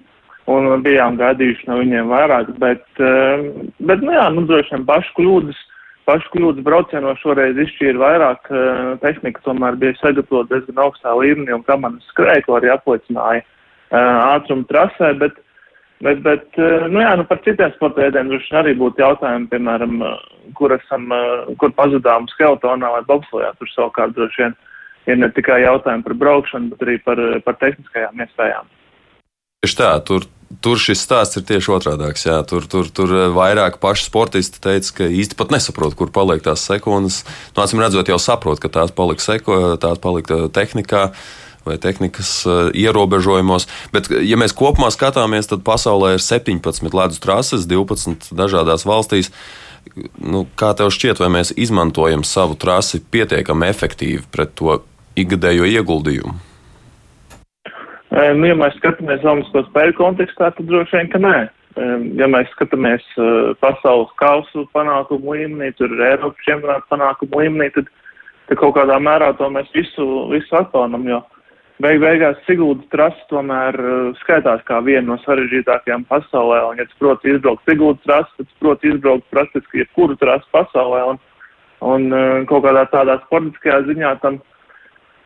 un 0.47 0.71
bijām 0.85 1.19
gaidījuši 1.19 1.67
no 1.67 1.81
viņiem 1.81 2.15
vairāk, 2.15 2.55
bet, 2.63 2.87
uh, 3.03 3.43
bet 3.83 4.07
nu 4.07 4.15
jā, 4.15 4.29
nu, 4.31 4.47
droši 4.47 4.77
vien 4.77 4.87
pašu 4.87 5.15
kļūdas, 5.19 5.61
pašu 6.07 6.31
kļūdas 6.37 6.63
braucienos 6.63 7.19
šoreiz 7.25 7.59
izšķīra 7.59 8.05
vairāk, 8.05 8.51
uh, 8.55 8.95
tehnika 9.03 9.43
tomēr 9.43 9.75
bija 9.83 9.99
sagatavota 9.99 10.55
diezgan 10.55 10.85
augstā 10.87 11.19
līmenī, 11.19 11.59
un 11.59 11.67
kamanas 11.67 12.07
skrēja, 12.15 12.47
ko 12.47 12.55
arī 12.55 12.71
apliecināja 12.71 13.43
uh, 13.43 14.35
ātrumu 14.37 14.63
trasē, 14.71 15.11
bet, 15.19 15.43
Bet, 16.01 16.21
bet 16.25 16.57
eh, 16.57 16.87
nu 16.89 17.03
jā, 17.03 17.11
nu 17.19 17.27
par 17.29 17.37
citiem 17.45 17.69
sporta 17.75 18.01
veidiem 18.01 18.31
droši 18.31 18.55
arī 18.57 18.73
būtu 18.79 19.03
jautājumi, 19.03 19.49
piemēram, 19.51 19.99
eh, 20.01 20.51
kur 20.57 20.73
esam, 20.73 21.05
eh, 21.13 21.51
kur 21.61 21.73
pazudām 21.77 22.25
skeletonā 22.31 22.89
vai 22.95 23.01
bobslojā. 23.05 23.51
Tur 23.59 23.69
savukārt 23.69 24.15
droši 24.17 24.41
vien 24.41 24.55
ir 25.11 25.19
ne 25.21 25.29
tikai 25.29 25.61
jautājumi 25.61 26.05
par 26.07 26.15
braukšanu, 26.23 26.71
bet 26.73 26.85
arī 26.87 26.95
par, 27.05 27.21
par 27.45 27.57
tehniskajām 27.61 28.23
iespējām. 28.25 28.71
Tieši 29.61 29.77
tā, 29.77 29.91
tur, 30.05 30.25
tur 30.65 30.81
šis 30.81 31.05
stāsts 31.05 31.37
ir 31.37 31.45
tieši 31.45 31.69
otrādāks. 31.69 32.25
Jā. 32.25 32.39
Tur, 32.49 32.65
tur, 32.65 32.89
tur 32.89 33.13
vairāk 33.37 33.77
paši 33.83 34.07
sportisti 34.09 34.57
teica, 34.61 34.95
ka 34.97 35.05
īsti 35.05 35.37
pat 35.37 35.53
nesaprot, 35.53 35.93
kur 35.99 36.09
paliek 36.09 36.41
tās 36.41 36.65
sekundes. 36.65 37.21
Nu, 37.53 37.61
Acīm 37.61 37.81
redzot, 37.83 38.09
jau 38.09 38.17
saprot, 38.17 38.57
ka 38.57 38.73
tās 38.73 38.89
palika 38.89 39.21
seko, 39.21 39.61
tās 39.77 40.01
palika 40.01 40.47
tehnikā. 40.49 41.11
Uh, 41.11 41.50
vai 41.65 41.77
tehnikas 41.81 42.29
uh, 42.45 42.69
ierobežojumos. 42.73 43.67
Bet, 43.93 44.11
ja 44.25 44.39
mēs 44.39 44.55
kopumā 44.57 44.91
skatāmies, 44.93 45.49
tad 45.51 45.65
pasaulē 45.67 46.15
ir 46.17 46.23
17 46.23 46.93
ledus 46.97 47.21
trases, 47.23 47.67
12 47.69 48.31
dažādās 48.37 48.87
valstīs. 48.87 49.31
Nu, 50.21 50.45
kā 50.59 50.75
tev 50.77 50.91
šķiet, 50.93 51.19
vai 51.21 51.31
mēs 51.39 51.53
izmantojam 51.57 52.23
savu 52.27 52.55
trasi 52.59 53.01
pietiekami 53.01 53.69
efektīvi 53.71 54.27
pret 54.31 54.53
to 54.59 54.79
ikgadējo 55.19 55.67
ieguldījumu? 55.67 56.37
Nu, 58.11 58.43
ja 58.43 58.55
mēs 58.59 58.75
skatāmies 58.79 59.23
Olimpisko 59.23 59.63
spēļu 59.69 59.95
kontekstā, 59.95 60.51
tad 60.51 60.67
droši 60.67 60.97
vien, 60.97 61.09
ka 61.13 61.21
nē. 61.23 61.35
Ja 62.19 62.27
mēs 62.27 62.49
skatāmies 62.51 63.05
pasaules 63.63 64.11
kausu 64.19 64.65
panākumu 64.75 65.37
līmenī, 65.37 65.71
tur 65.77 65.93
ir 65.95 66.03
Eiropas 66.09 66.43
čempionāta 66.43 66.89
panākumu 66.91 67.39
līmenī, 67.39 67.69
tad, 67.77 67.87
tad 68.49 68.59
kaut 68.59 68.75
kādā 68.75 68.97
mērā 68.99 69.31
to 69.39 69.47
mēs 69.55 69.71
visu, 69.75 70.07
visu 70.33 70.57
atpaunam, 70.59 71.07
jo 71.07 71.21
beig 71.81 72.01
beigās 72.01 72.39
Siguldas 72.45 72.87
trasa 72.93 73.25
tomēr 73.31 73.77
uh, 73.79 74.11
skaitās 74.21 74.61
kā 74.67 74.79
viena 74.85 75.07
no 75.09 75.17
sarežģītākajām 75.23 76.05
pasaulē, 76.09 76.61
un 76.69 76.81
ja 76.81 76.85
tu 76.89 76.97
proti 77.01 77.33
izbraukt 77.33 77.67
Siguldas 77.67 78.05
trasu, 78.05 78.31
tad 78.37 78.49
tu 78.49 78.61
proti 78.63 78.91
izbraukt 78.91 79.27
praktiski 79.33 79.83
jebkuru 79.83 80.17
trasu 80.21 80.47
pasaulē, 80.55 81.03
un, 81.13 81.21
un 81.93 82.07
uh, 82.13 82.23
kaut 82.49 82.65
kādā 82.67 82.85
tādā 82.93 83.17
sportiskajā 83.25 83.81
ziņā 83.89 84.15
tam, 84.23 84.39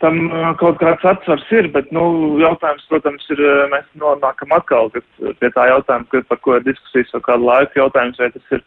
tam 0.03 0.21
uh, 0.27 0.51
kaut 0.61 0.79
kāds 0.81 1.07
atsvars 1.11 1.47
ir, 1.55 1.71
bet, 1.73 1.91
nu, 1.95 2.05
jautājums, 2.43 2.85
protams, 2.91 3.25
ir, 3.35 3.41
uh, 3.43 3.65
mēs 3.73 3.89
nonākam 4.01 4.55
atkal 4.55 4.93
pie 4.93 5.51
tā 5.55 5.69
jautājuma, 5.71 6.23
par 6.29 6.43
ko 6.45 6.59
ir 6.59 6.67
diskusijas 6.67 7.11
jau 7.15 7.23
kādu 7.25 7.49
laiku, 7.49 7.81
jautājums, 7.83 8.21
vai 8.21 8.31
tas 8.35 8.55
ir 8.55 8.63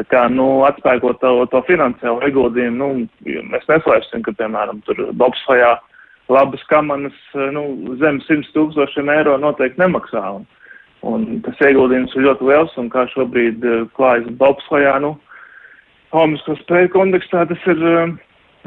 tā 0.00 0.08
kā, 0.08 0.26
nu, 0.32 0.50
atspēkot 0.68 1.20
to, 1.22 1.32
to 1.52 1.64
finansiālo 1.68 2.24
ieguldījumu, 2.28 2.76
nu, 2.76 3.40
mēs 3.52 3.66
neslēpsim, 3.70 4.24
ka, 4.26 4.36
piemēram, 4.40 4.84
tur 4.88 5.08
Bobsvajā 5.20 5.76
labas 6.32 6.64
kamanas 6.70 7.16
eh, 7.34 7.50
nu, 7.54 7.94
zem 8.00 8.20
100 8.24 8.50
tūkstošiem 8.56 9.10
eiro 9.12 9.36
noteikti 9.40 9.80
nemaksā. 9.82 10.24
Un, 10.38 10.46
un 11.06 11.28
tas 11.46 11.60
ieguldījums 11.66 12.14
ir 12.16 12.26
ļoti 12.28 12.48
liels, 12.48 12.74
un 12.80 12.90
kā 12.92 13.06
šobrīd 13.12 13.64
uh, 13.66 13.86
klājas 13.98 14.28
bobslajā, 14.40 14.98
nu, 15.04 15.16
homisko 16.14 16.56
spēju 16.60 16.92
kontekstā 16.94 17.46
tas 17.50 17.66
ir 17.72 17.82
uh, 17.88 18.14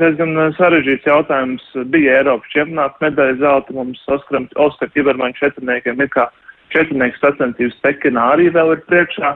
diezgan 0.01 0.35
sarežģīts 0.57 1.07
jautājums. 1.09 1.65
Bija 1.93 2.19
Eiropas 2.19 2.51
čempionāts 2.53 3.01
medaļa 3.03 3.39
zelta, 3.41 3.75
mums 3.77 4.03
Oskar, 4.11 4.91
Kibermaņa 4.93 5.39
četrniekiem 5.39 6.03
ir 6.03 6.11
kā 6.13 6.29
četrnieks 6.75 7.21
sacensības 7.23 7.77
Pekinā 7.85 8.29
arī 8.35 8.49
vēl 8.53 8.75
ir 8.75 8.85
priekšā. 8.89 9.35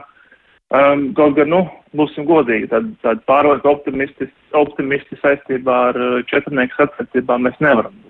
Um, 0.70 1.08
kaut 1.18 1.34
gan, 1.34 1.48
nu, 1.50 1.64
būsim 1.98 2.28
godīgi, 2.28 2.68
tad, 2.70 2.86
tad 3.02 3.24
pārāk 3.26 3.64
optimisti, 3.66 4.28
optimisti 4.54 5.18
saistībā 5.18 5.78
ar 5.88 5.98
četrnieku 6.30 6.76
sacensībām 6.78 7.48
mēs 7.48 7.58
nevaram 7.64 7.96
būt. 7.96 8.09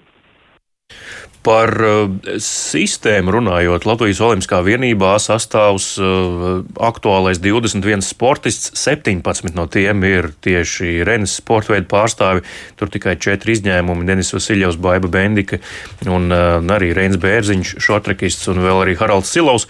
Par 1.40 1.70
uh, 1.80 2.10
sistēmu 2.44 3.32
runājot, 3.32 3.86
Latvijas 3.88 4.18
Olimpiskā 4.20 4.58
vienībā 4.60 5.14
sastāvs 5.24 5.94
uh, 5.96 6.58
aktuālais 6.84 7.40
21 7.40 8.04
sportists, 8.04 8.74
17 8.76 9.54
no 9.56 9.64
tiem 9.72 10.04
ir 10.04 10.28
tieši 10.44 10.98
Renes 11.08 11.38
sporta 11.40 11.72
veidu 11.72 11.88
pārstāvi. 11.88 12.44
Tur 12.76 12.92
tikai 12.92 13.16
4 13.16 13.56
izņēmumi- 13.56 14.04
Denis 14.10 14.34
Vasiljovs, 14.36 14.76
Baiba 14.76 15.08
Bendika 15.08 15.62
un 16.04 16.28
uh, 16.28 16.60
arī 16.76 16.92
Reins 16.92 17.16
Bērziņš, 17.16 17.72
šotrekists 17.88 18.52
un 18.52 18.60
vēl 18.66 18.84
arī 18.84 18.98
Haralds 19.00 19.32
Silovs. 19.32 19.64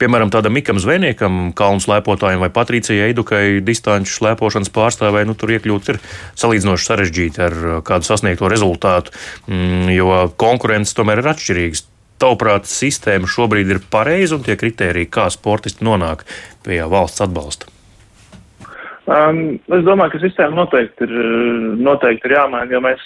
Piemēram, 0.00 0.30
tādam 0.32 0.54
Mikam 0.56 0.78
Zvejniekam, 0.80 1.50
kalnu 1.52 1.82
slēpotājiem 1.84 2.40
vai 2.40 2.48
Patricijai 2.54 3.10
Eidukai, 3.10 3.60
distanču 3.60 4.14
slēpošanas 4.14 4.72
pārstāvē, 4.72 5.26
nu, 5.28 5.34
tur 5.36 5.52
iekļūt 5.52 5.90
ir 5.92 5.98
salīdzinoši 6.40 6.86
sarežģīti 6.88 7.42
ar 7.44 7.56
uh, 7.60 7.74
kādu 7.84 8.08
sasniegto 8.08 8.48
rezultātu, 8.48 9.12
mm, 9.44 9.90
jo 9.92 10.22
konkurences 10.40 10.96
tomēr 10.96 11.20
ir 11.20 11.28
atšķirīgas. 11.34 11.84
Tavuprāt, 12.20 12.68
sistēma 12.68 13.28
šobrīd 13.28 13.68
ir 13.72 13.82
pareiza 13.92 14.36
un 14.36 14.44
tie 14.44 14.56
kriteriji, 14.60 15.08
kā 15.12 15.28
sportisti 15.32 15.84
nonāk 15.84 16.24
pie 16.64 16.80
valsts 16.88 17.24
atbalsta? 17.24 17.68
Um, 19.10 19.58
es 19.72 19.84
domāju, 19.84 20.14
ka 20.14 20.24
sistēma 20.24 20.62
noteikti 20.62 21.08
ir, 21.08 21.14
noteikti 21.80 22.28
ir 22.28 22.36
jāmaina, 22.36 22.68
jo 22.72 22.80
mēs 22.84 23.04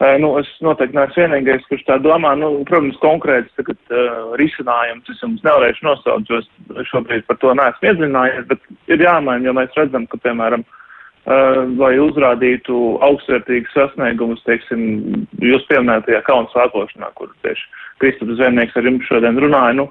Nu, 0.00 0.30
es 0.40 0.48
noteikti 0.64 0.96
neesmu 0.96 1.26
vienīgais, 1.26 1.64
kurš 1.68 1.82
tā 1.84 1.98
domā. 2.00 2.32
Nu, 2.40 2.48
protams, 2.68 2.96
konkrēts 3.02 3.52
tagad, 3.58 3.76
uh, 3.92 4.30
risinājums 4.40 5.10
es 5.12 5.18
jums 5.20 5.42
nevarēšu 5.44 5.84
nosaukt, 5.84 6.30
jo 6.30 6.38
es 6.40 6.88
šobrīd 6.88 7.26
par 7.28 7.36
to 7.42 7.52
neesmu 7.58 7.90
iedzinājies, 7.90 8.46
bet 8.48 8.64
ir 8.88 9.04
jāmaina, 9.04 9.44
jo 9.44 9.52
mēs 9.58 9.76
redzam, 9.76 10.06
ka, 10.08 10.16
piemēram, 10.24 10.64
uh, 10.64 11.60
lai 11.76 11.92
uzrādītu 12.00 12.78
augstvērtīgus 13.04 13.76
sasniegumus, 13.76 14.40
teiksim, 14.48 14.86
jūs 15.44 15.68
pieminētajā 15.68 16.22
kaunu 16.30 16.48
sākošanā, 16.54 17.12
kur 17.20 17.28
tieši 17.44 17.68
Kristaps 18.00 18.38
Zvēnieks 18.40 18.80
ar 18.80 18.88
jums 18.88 19.04
šodien 19.10 19.36
runāja, 19.44 19.82
nu, 19.82 19.90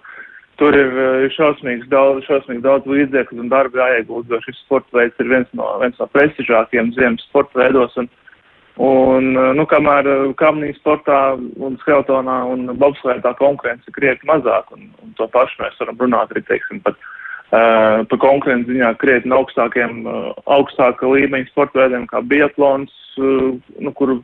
tur 0.57 0.73
ir 0.73 1.29
šausmīgs 1.35 1.85
daudz, 1.93 2.25
šausmīgi 2.25 2.65
daudz 2.65 2.89
līdzekļu 2.89 3.45
un 3.45 3.53
darba 3.53 3.85
jāiegūt, 3.85 4.33
jo 4.33 4.41
šis 4.47 4.57
sporta 4.65 5.03
veids 5.03 5.21
ir 5.21 5.29
viens 5.29 5.53
no, 5.53 5.69
viens 5.83 6.01
no 6.01 6.09
prestižākiem 6.17 6.95
ziemas 6.97 7.29
sporta 7.29 7.61
veidos. 7.61 7.93
Un, 8.01 8.09
Un, 8.79 9.33
eh, 9.35 9.53
nu, 9.59 9.65
kamēr 9.67 10.07
eh, 10.07 10.19
kamnī 10.39 10.69
sportā 10.77 11.33
un 11.35 11.73
skeletonā 11.81 12.37
un 12.47 12.69
bobslētā 12.79 13.33
konkurence 13.35 13.91
krietni 13.91 14.29
mazāk, 14.29 14.69
un, 14.71 14.85
un 15.03 15.09
to 15.17 15.27
pašu 15.33 15.59
mēs 15.59 15.75
varam 15.81 15.99
runāt 15.99 16.31
arī, 16.31 16.45
teiksim, 16.47 16.79
par 16.85 16.95
uh, 16.95 18.05
pa 18.07 18.19
konkurences 18.23 18.71
ziņā 18.71 18.93
krietni 19.01 19.35
augstākiem, 19.35 19.99
uh, 20.07 20.31
augstāka 20.55 21.11
līmeņa 21.11 21.49
sporta 21.51 21.81
veidiem 21.81 22.07
kā 22.07 22.23
biatlons, 22.31 22.95
uh, 23.19 23.51
nu, 23.83 23.93
kur 23.99 24.15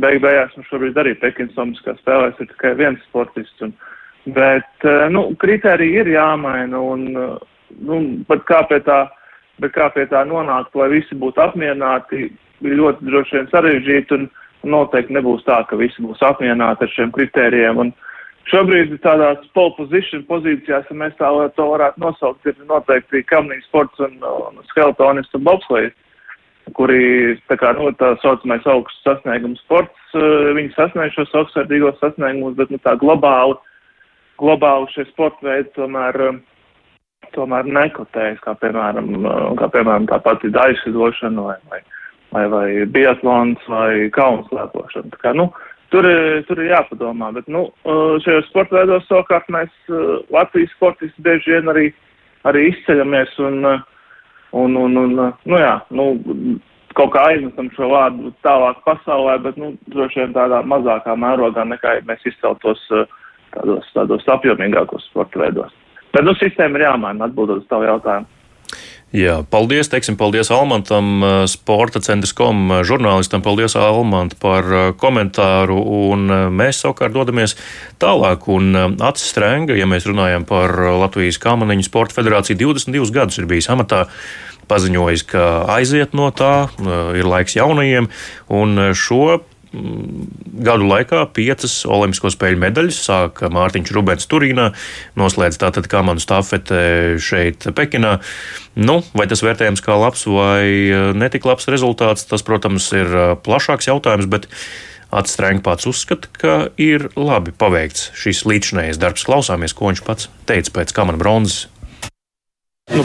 beig 0.00 0.22
beigās 0.24 0.56
mums 0.56 0.72
šobrīd 0.72 0.96
arī 1.04 1.12
Pekinsons, 1.20 1.84
kā 1.84 1.98
spēlēs, 2.00 2.40
ir 2.40 2.48
tikai 2.54 2.72
viens 2.80 3.04
sportists. 3.10 3.60
Un, 3.68 3.76
bet, 4.24 4.72
uh, 4.88 5.04
nu, 5.12 5.26
kriteriji 5.44 6.00
ir 6.00 6.14
jāmaina 6.16 6.80
un, 6.80 7.08
uh, 7.12 7.38
nu, 7.84 8.00
bet 8.32 8.48
kā 8.48 8.64
pie 8.72 8.80
tā, 8.88 9.02
bet 9.60 9.76
kā 9.76 9.92
pie 9.92 10.08
tā 10.08 10.24
nonākt, 10.24 10.72
lai 10.80 10.94
visi 10.96 11.24
būtu 11.26 11.44
apmierināti, 11.44 12.30
ļoti 12.62 13.08
droši 13.08 13.36
vien 13.36 13.48
sarežģīti 13.52 14.14
un 14.16 14.28
noteikti 14.68 15.14
nebūs 15.14 15.44
tā, 15.46 15.62
ka 15.68 15.78
visi 15.78 16.02
būs 16.02 16.22
apmierināti 16.26 16.86
ar 16.86 16.94
šiem 16.96 17.14
kritērijiem. 17.14 17.82
Un, 17.84 17.94
Šobrīd 18.48 18.94
tādās 19.04 19.42
pole 19.52 19.74
position 19.76 20.22
pozīcijās, 20.24 20.86
ja 20.88 20.94
mēs 20.96 21.16
tā 21.18 21.28
to 21.56 21.64
varētu 21.68 22.00
nosaukt, 22.00 22.46
ir 22.48 22.56
noteikti 22.64 23.20
kamnīgi 23.28 23.66
sports 23.66 24.00
un, 24.00 24.14
un 24.24 24.62
skeletonists 24.70 25.36
un 25.36 25.44
bobslējas, 25.44 25.92
kuri 26.76 27.36
tā 27.50 27.58
kā, 27.60 27.74
nu, 27.76 27.90
tā 28.00 28.14
saucamais 28.22 28.64
augsts 28.68 29.04
sasniegums 29.04 29.60
sports, 29.66 30.00
eh, 30.16 30.52
viņi 30.56 30.72
sasniedz 30.76 31.16
šos 31.16 31.34
augstsvērtīgos 31.42 32.00
sasniegumus, 32.00 32.56
bet, 32.56 32.72
nu, 32.72 32.80
tā 32.84 32.96
globāli, 33.00 33.58
globāli 34.40 34.88
šie 34.94 35.04
sporta 35.10 35.44
veidi 35.44 35.68
tomēr, 35.76 36.20
eh, 36.30 37.28
tomēr 37.36 37.68
nekotējas, 37.68 38.40
kā 38.44 38.56
piemēram, 38.64 39.12
eh, 39.12 39.56
kā 39.60 39.68
piemēram 39.76 40.08
tā 40.08 40.22
pati 40.24 40.48
daļšadošana 40.56 41.44
vai, 41.50 41.58
vai, 41.68 41.82
vai, 42.34 42.44
vai 42.52 42.68
biatlons 42.94 43.64
vai 43.70 44.08
kaunaslēpošana. 44.14 45.12
Tā 45.14 45.24
kā, 45.24 45.34
nu, 45.36 45.50
Tur, 45.88 46.04
tur 46.44 46.58
ir 46.60 46.66
jāpadomā, 46.68 47.30
bet 47.32 47.46
nu, 47.48 47.62
šajos 48.20 48.50
sporta 48.50 48.76
veidos 48.76 49.06
savukārt 49.08 49.46
mēs 49.48 49.70
Latvijas 50.28 50.74
sportisti 50.76 51.24
bieži 51.24 51.54
vien 51.54 51.70
arī, 51.72 51.86
arī 52.44 52.66
izceļamies 52.68 53.32
un, 53.40 53.64
un, 54.52 54.76
un, 54.76 54.98
un 55.00 55.14
nu 55.16 55.60
jā, 55.62 55.72
nu, 55.88 56.10
kaut 56.92 57.14
kā 57.14 57.22
aiznesam 57.30 57.70
šo 57.72 57.88
vārdu 57.94 58.34
tālāk 58.44 58.84
pasaulē, 58.84 59.38
bet 59.46 59.56
nu, 59.56 59.72
droši 59.94 60.26
vien 60.26 60.36
tādā 60.36 60.60
mazākā 60.68 61.16
mērogā 61.16 61.64
nekā 61.72 61.96
mēs 62.08 62.28
izceltos 62.28 62.84
tādos, 63.54 63.88
tādos 63.96 64.28
apjomīgākos 64.36 65.08
sporta 65.08 65.40
veidos. 65.40 65.72
Bet 66.12 66.24
nu, 66.28 66.36
sistēma 66.36 66.76
ir 66.76 66.84
jāmaina, 66.84 67.28
atbildot 67.28 67.62
uz 67.62 67.68
tavu 67.72 67.88
jautājumu. 67.88 68.28
Jā, 69.08 69.38
paldies, 69.48 69.88
teiksim, 69.88 70.18
paldies 70.20 70.50
Almantam, 70.52 71.06
eh, 71.24 71.46
sporta 71.48 71.96
centrs 72.04 72.34
kom 72.36 72.66
eh, 72.68 72.82
žurnālistam. 72.84 73.40
Paldies, 73.40 73.72
Almant, 73.80 74.34
par 74.36 74.68
eh, 74.68 74.90
komentāru. 75.00 75.78
Un 76.10 76.28
mēs 76.52 76.82
savukārt 76.84 77.16
dodamies 77.16 77.56
tālāk. 78.02 78.44
Un 78.52 78.76
Acis 79.00 79.30
Strenga, 79.32 79.72
ja 79.80 79.88
mēs 79.88 80.04
runājam 80.04 80.44
par 80.44 80.76
Latvijas 81.00 81.40
Kāmaniņu 81.40 81.88
sporta 81.88 82.18
federāciju, 82.20 82.60
22 82.60 83.08
gadus 83.16 83.40
ir 83.40 83.48
bijis 83.48 83.70
amatā 83.72 84.04
paziņojis, 84.68 85.24
ka 85.24 85.44
aiziet 85.72 86.12
no 86.12 86.28
tā, 86.28 86.68
ir 87.16 87.24
laiks 87.24 87.56
jaunajiem, 87.56 88.10
un 88.52 88.90
šo 88.92 89.38
gadu 90.58 90.88
laikā 90.88 91.22
piecas 91.36 91.80
Olimpisko 91.88 92.32
spēļu 92.34 92.60
medaļas. 92.62 92.98
Sāka 93.08 93.50
Mārtiņš 93.52 93.92
Rubens 93.96 94.28
Turīnā, 94.30 94.70
noslēdz 95.18 95.60
tātad 95.62 95.88
kamanu 95.90 96.22
stafete 96.22 96.80
šeit 97.22 97.68
Pekinā. 97.76 98.18
Nu, 98.78 99.00
vai 99.18 99.26
tas 99.30 99.42
vērtējams 99.42 99.82
kā 99.84 99.96
labs 99.98 100.26
vai 100.30 100.66
eh, 100.66 101.08
netik 101.16 101.48
labs 101.48 101.66
rezultāts, 101.70 102.28
tas, 102.30 102.44
protams, 102.46 102.90
ir 102.94 103.10
eh, 103.10 103.32
plašāks 103.42 103.90
jautājums, 103.90 104.30
bet 104.30 104.50
Atstrēng 105.08 105.62
pats 105.64 105.88
uzskata, 105.88 106.28
ka 106.36 106.54
ir 106.76 107.06
labi 107.16 107.54
paveikts 107.56 108.10
šis 108.12 108.42
līdzinājais 108.44 109.00
darbs. 109.00 109.24
Klausāmies, 109.24 109.72
ko 109.72 109.88
viņš 109.88 110.02
pats 110.04 110.28
teica 110.44 110.74
pēc 110.76 110.92
kamana 110.92 111.16
bronzas 111.20 111.64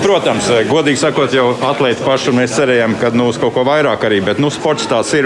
protams, 0.03 0.50
eh, 0.50 0.65
godīgi 0.69 1.00
sakot, 1.00 1.33
jau 1.33 1.53
atlēti 1.69 2.03
paši 2.05 2.33
mēs 2.36 2.55
cerējām, 2.57 2.98
ka 3.00 3.12
nu, 3.15 3.29
uz 3.31 3.39
kaut 3.41 3.53
ko 3.55 3.63
vairāk 3.67 4.03
arī, 4.07 4.19
bet 4.25 4.39
nu, 4.41 4.51
sports 4.53 4.88
tāds 4.89 5.13
ir. 5.17 5.24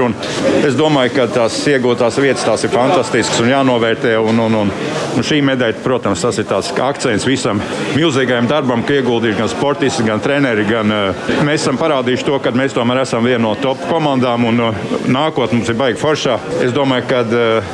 Es 0.68 0.76
domāju, 0.78 1.14
ka 1.16 1.26
tās 1.34 1.56
iegūtās 1.66 2.20
vietas 2.22 2.46
tās 2.46 2.64
ir 2.64 2.70
fantastiskas 2.70 3.40
un 3.42 3.50
jānovērtē. 3.50 4.14
Un, 4.22 4.40
un, 4.44 4.58
un, 4.62 4.72
un 5.18 5.26
šī 5.26 5.40
medaļa, 5.42 5.82
protams, 5.84 6.22
tas 6.22 6.38
ir 6.38 6.46
tāds 6.46 6.70
akcents 6.72 7.26
visam 7.26 7.62
milzīgajam 7.96 8.48
darbam, 8.50 8.84
ko 8.86 9.00
ieguldījuši 9.00 9.40
gan 9.40 9.50
sportisti, 9.50 10.06
gan 10.06 10.22
treneri. 10.22 10.68
Gan, 10.70 10.94
uh, 10.94 11.32
mēs 11.48 11.64
esam 11.64 11.80
parādījuši 11.82 12.28
to, 12.28 12.38
ka 12.44 12.54
mēs 12.54 12.76
tomēr 12.78 13.02
esam 13.02 13.26
viena 13.26 13.42
no 13.48 13.56
top 13.62 13.82
komandām 13.90 14.46
un 14.52 14.68
uh, 14.68 14.84
nākotnē 15.10 15.58
mums 15.58 15.74
ir 15.74 15.80
baigi 15.80 16.02
foršā. 16.02 16.38
Es 16.62 16.76
domāju, 16.76 17.08
ka 17.10 17.24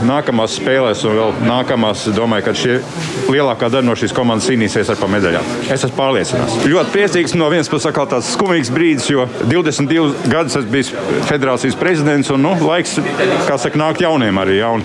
nākamās 0.07 0.55
spēlēs 0.61 1.03
un 1.09 1.17
vēl 1.19 1.35
nākamās, 1.49 2.07
domāju, 2.15 2.47
ka 2.47 2.55
šie 2.57 2.79
lielākā 3.27 3.69
daļa 3.73 3.89
no 3.89 3.97
šīs 3.99 4.15
komandas 4.15 4.47
cīnīsies 4.47 4.93
ar 4.93 5.01
pa 5.01 5.11
medaļām. 5.11 5.51
Es 5.67 5.83
esmu 5.83 5.97
pārliecināts 5.99 6.63
ļoti 6.63 6.92
priecīgs. 6.93 7.35
No 7.37 7.49
vienas 7.51 7.69
puses, 7.71 7.89
kā 7.93 8.05
tāds 8.09 8.31
skumīgs 8.35 8.71
brīdis, 8.73 9.09
jo 9.11 9.25
22 9.49 10.29
gadus 10.31 10.57
esmu 10.59 10.73
bijis 10.73 10.91
federācijas 11.29 11.77
prezidents 11.79 12.31
un 12.33 12.43
nu, 12.45 12.53
laiks, 12.61 12.97
kā 13.47 13.57
saka, 13.59 13.79
nākt 13.79 14.03
jauniem 14.03 14.39
arī. 14.41 14.59
Ja, 14.59 14.71
un, 14.75 14.83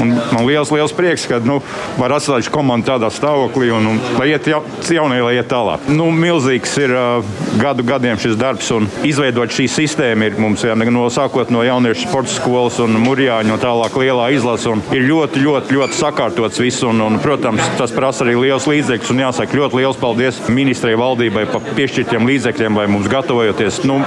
un 0.00 0.14
man 0.34 0.44
liels, 0.48 0.72
liels 0.74 0.94
prieks, 0.96 1.28
ka 1.30 1.40
nu, 1.44 1.60
var 2.00 2.16
atstāt 2.16 2.50
komandu 2.52 2.90
tādā 2.90 3.10
stāvoklī 3.14 3.70
un, 3.74 3.92
un 3.94 4.00
lai 4.18 4.30
iet 4.32 4.48
ja, 4.50 4.60
jaunie, 4.90 5.20
lai 5.24 5.36
iet 5.38 5.48
tālāk. 5.50 5.88
Nu, 5.92 6.10
milzīgs 6.14 6.74
ir 6.82 6.94
uh, 6.94 7.34
gadu 7.60 7.86
gadiem 7.86 8.18
šis 8.20 8.36
darbs 8.40 8.70
un 8.74 8.88
izveidot 9.06 9.52
šī 9.54 9.68
sistēma 9.70 10.28
ir 10.28 10.38
mums 10.40 10.64
ja, 10.66 10.74
no 10.74 11.06
sākot 11.12 11.52
no 11.54 11.62
jauniešu 11.66 12.08
sporta 12.08 12.32
skolas 12.34 12.80
un 12.82 12.98
murjāņu 13.04 13.54
un 13.54 13.62
tālāk 13.62 13.98
lielā 14.00 14.30
izlase. 14.34 14.74
Ir 14.94 15.06
ļoti, 15.06 15.42
ļoti, 15.44 15.76
ļoti 15.76 15.98
sakārtots 15.98 16.60
viss 16.62 16.84
un, 16.86 17.02
un, 17.04 17.18
protams, 17.22 17.62
tas 17.78 17.92
prasa 17.94 18.24
arī 18.24 18.36
liels 18.38 18.66
līdzekļus 18.70 19.12
un 19.12 19.22
jāsaka 19.26 19.58
ļoti 19.58 19.80
liels 19.80 20.00
paldies 20.00 20.40
ministrijai 20.48 20.98
valdībai 20.98 21.43
valdībai 21.44 21.52
par 21.52 21.76
piešķirtiem 21.76 22.26
līdzekļiem, 22.28 22.74
vai 22.76 22.86
mums 22.88 23.08
gatavojoties. 23.08 23.82
Nu, 23.84 24.00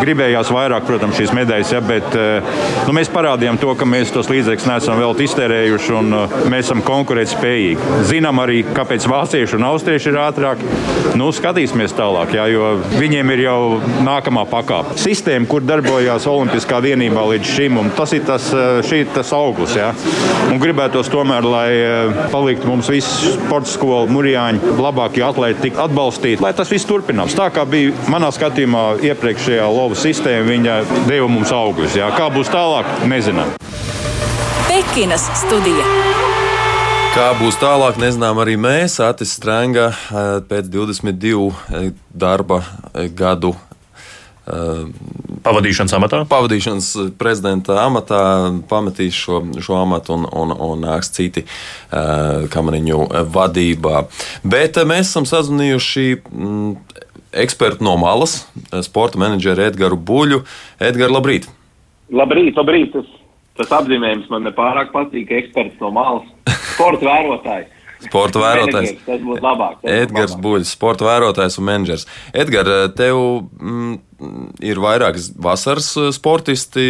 gribējās 0.00 0.50
vairāk, 0.52 0.84
protams, 0.86 1.16
šīs 1.16 1.32
medaļas, 1.34 1.72
ja, 1.72 1.80
bet 1.80 2.16
eh, 2.16 2.42
nu, 2.86 2.92
mēs 2.96 3.10
parādījām 3.12 3.58
to, 3.60 3.74
ka 3.74 3.84
mēs 3.84 4.12
tos 4.12 4.30
līdzekļus 4.30 4.68
neesam 4.68 4.98
vēl 4.98 5.14
iztērējuši 5.22 5.92
un 5.94 6.14
uh, 6.16 6.36
mēs 6.50 6.66
esam 6.66 6.82
konkurētspējīgi. 6.82 8.04
Zinām 8.08 8.40
arī, 8.42 8.62
kāpēc 8.74 9.06
vācieši 9.10 9.56
un 9.58 9.66
austrieši 9.68 10.10
ir 10.10 10.18
ātrāk. 10.22 10.62
Nu, 11.18 11.28
skatīsimies 11.34 11.92
tālāk, 11.96 12.34
ja, 12.36 12.46
jo 12.50 12.74
viņiem 12.96 13.32
ir 13.34 13.44
jau 13.44 13.58
nākamā 14.04 14.44
pakāpe. 14.50 14.96
Sistēma, 15.00 15.48
kur 15.50 15.64
darbojās 15.66 16.26
Olimpiskā 16.30 16.80
vienībā 16.82 17.24
līdz 17.34 17.52
šim, 17.52 17.78
un 17.82 17.92
tas 17.96 18.14
ir 18.16 18.24
tas, 18.28 18.48
eh, 18.54 18.80
šī, 18.88 19.04
tas 19.14 19.32
auglis. 19.36 19.76
Ja. 19.76 19.92
Un 20.50 20.60
gribētos 20.62 21.10
tomēr, 21.12 21.46
lai 21.46 21.68
paliktu 22.32 22.68
mums 22.68 22.88
visi 22.90 23.32
sporta 23.36 23.70
skolu, 23.70 24.10
mūrjāņi, 24.12 24.74
labākie 24.80 25.24
atlēti 25.26 25.68
tiktu 25.68 25.84
atbalstīti, 25.84 26.42
lai 26.42 26.52
tas 26.56 26.70
viss 26.72 26.81
turpinās. 26.88 27.36
Tā 27.38 27.48
kā 27.54 27.64
bija 27.68 27.94
manā 28.12 28.30
skatījumā 28.34 28.84
iepriekšējā 29.10 29.66
lova 29.72 29.98
sistēma, 29.98 30.46
viņa 30.48 30.78
deva 31.08 31.28
mums 31.30 31.52
augļus. 31.54 31.98
Jā. 32.00 32.12
Kā 32.18 32.28
būs 32.34 32.52
tālāk, 32.52 32.88
nezinām. 33.10 33.54
Pekinas 34.68 35.28
studija. 35.42 35.86
Kā 37.12 37.26
būs 37.36 37.58
tālāk, 37.60 37.98
nezinām 38.00 38.38
arī 38.40 38.54
mēs. 38.56 38.94
Atis 39.04 39.34
Strēnga 39.36 39.90
eh, 39.92 40.30
pēc 40.48 40.70
22 40.72 41.50
eh, 41.52 41.90
darba 42.08 42.62
eh, 42.64 43.10
gadu 43.12 43.52
pavadīšanas 45.44 45.94
amatā? 45.96 46.22
Pavadīšanas 46.30 46.90
prezidenta 47.20 47.78
amatā 47.84 48.22
pametīs 48.70 49.16
šo, 49.18 49.42
šo 49.62 49.78
amatu 49.82 50.16
un, 50.16 50.26
un, 50.28 50.54
un 50.54 50.84
nāks 50.86 51.12
citi 51.14 51.44
uh, 51.44 52.46
kamariņu 52.52 53.06
vadībā. 53.34 54.04
Bet 54.44 54.80
uh, 54.80 54.88
mēs 54.88 55.10
esam 55.10 55.28
sazvanījuši 55.28 56.06
mm, 56.18 56.70
ekspertu 57.44 57.84
no 57.84 57.96
malas, 58.00 58.42
sporta 58.84 59.20
menedžeru 59.20 59.66
Edgars 59.66 59.98
Buļu. 59.98 60.42
Edgars, 60.80 61.14
labrīt! 61.14 61.50
Labrīt, 62.12 62.56
labrīt! 62.58 62.96
Tas, 62.96 63.12
tas 63.60 63.76
apzīmējums 63.80 64.28
man 64.32 64.44
nepārāk 64.48 64.92
patīk. 64.94 65.32
Eksperts 65.42 65.80
no 65.80 65.92
malas, 65.94 66.28
sporta 66.74 67.08
vērotājs. 67.08 67.70
Sporta 68.02 68.42
vērotājs. 68.42 68.94
Tas 69.06 69.20
būtu 69.22 69.44
labāk. 69.44 69.78
Edgars 69.86 70.34
Buļs, 70.42 70.72
sporta 70.76 71.06
vērotājs 71.06 71.58
un 71.60 71.68
menedžers. 71.68 72.06
Edgars, 72.34 72.92
tev 72.98 73.18
mm, 73.18 73.94
ir 74.64 74.80
vairākas 74.82 75.30
vasaras 75.42 75.92
sportisti 76.16 76.84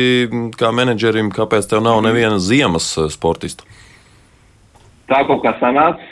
kā 0.59 0.73
menedžerim. 0.75 1.33
Kāpēc 1.35 1.69
tev 1.71 1.85
nav 1.85 2.01
neviena 2.07 2.41
ziemas 2.43 2.93
sportistu? 3.13 3.69
Tā 5.11 5.23
kaut 5.29 5.45
kā 5.45 5.55
sanāca. 5.61 6.11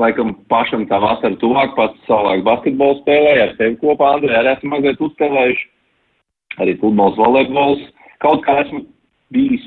Laikam 0.00 0.32
pašam 0.48 0.86
tā 0.88 0.96
vasara 1.02 1.36
tuvāk, 1.36 1.74
pats 1.76 1.98
savulaik 2.08 2.46
basketbolu 2.46 3.02
spēlēja, 3.02 3.42
ar 3.44 3.50
tevi 3.58 3.76
kopā, 3.82 4.14
Andrē, 4.16 4.38
arī 4.38 4.54
esmu 4.54 4.70
mazliet 4.72 5.02
uzspēlējuši. 5.04 5.66
Arī 6.64 6.76
futbols, 6.80 7.18
volejbols. 7.20 7.82
Kaut 8.24 8.40
kā 8.46 8.56
esmu 8.62 8.86
bijis 9.36 9.66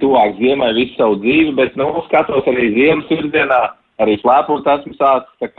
tuvāk 0.00 0.38
ziemai 0.38 0.70
visu 0.76 0.96
savu 0.96 1.18
dzīvi, 1.20 1.52
bet, 1.58 1.76
nu, 1.76 1.88
skatos 2.06 2.48
arī 2.48 2.70
ziemas 2.76 3.10
virzienā 3.10 3.60
arī 4.00 4.18
slēpot 4.20 4.68
esmu 4.76 4.96
sācis. 4.98 5.52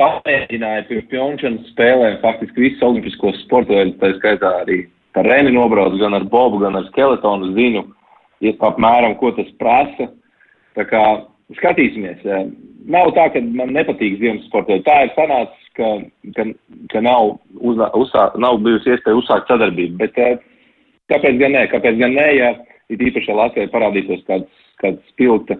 Pamēģināju 0.00 0.86
pie 0.88 1.00
Pjončānas 1.10 1.66
spēlēm 1.74 2.20
faktiski 2.22 2.64
visus 2.64 2.84
olimpiskos 2.86 3.36
sporta 3.44 3.76
veidus, 3.76 3.98
tā 4.00 4.14
skaitā 4.16 4.52
arī 4.62 4.78
par 5.14 5.26
Reni 5.28 5.52
nobraucu, 5.52 5.98
gan 6.00 6.16
ar 6.16 6.24
bobu, 6.24 6.62
gan 6.62 6.78
ar 6.78 6.86
skeletonu 6.88 7.50
zinu, 7.56 7.84
apmēram, 8.64 9.18
ko 9.20 9.34
tas 9.36 9.50
prasa. 9.60 10.08
Tā 10.78 10.86
kā 10.88 11.02
skatīsimies. 11.58 12.24
nav 12.86 13.10
tā, 13.16 13.26
ka 13.34 13.40
man 13.40 13.74
nepatīk 13.76 14.18
ziemas 14.20 14.46
sportēt. 14.48 14.86
Tā 14.86 15.02
ir 15.04 15.12
sanācis, 15.16 15.66
ka, 15.76 15.90
ka, 16.36 16.46
ka 16.92 17.02
nav, 17.04 17.36
uzā, 17.60 17.90
uzsā, 17.94 18.30
nav 18.40 18.60
bijusi 18.64 18.94
iespēja 18.94 19.18
uzsākt 19.18 19.50
sadarbību. 19.50 19.98
Bet 20.00 20.16
uh, 20.18 20.38
kāpēc 21.12 21.38
gan 21.42 21.52
nē? 21.56 21.66
Kāpēc 21.74 21.98
gan 22.00 22.16
nē, 22.16 22.28
ja 22.38 22.54
it 22.90 23.02
īpaši 23.02 23.36
Latvijai 23.36 23.70
parādītos 23.74 24.24
kāds, 24.30 24.48
kāds 24.80 25.02
spilta 25.12 25.58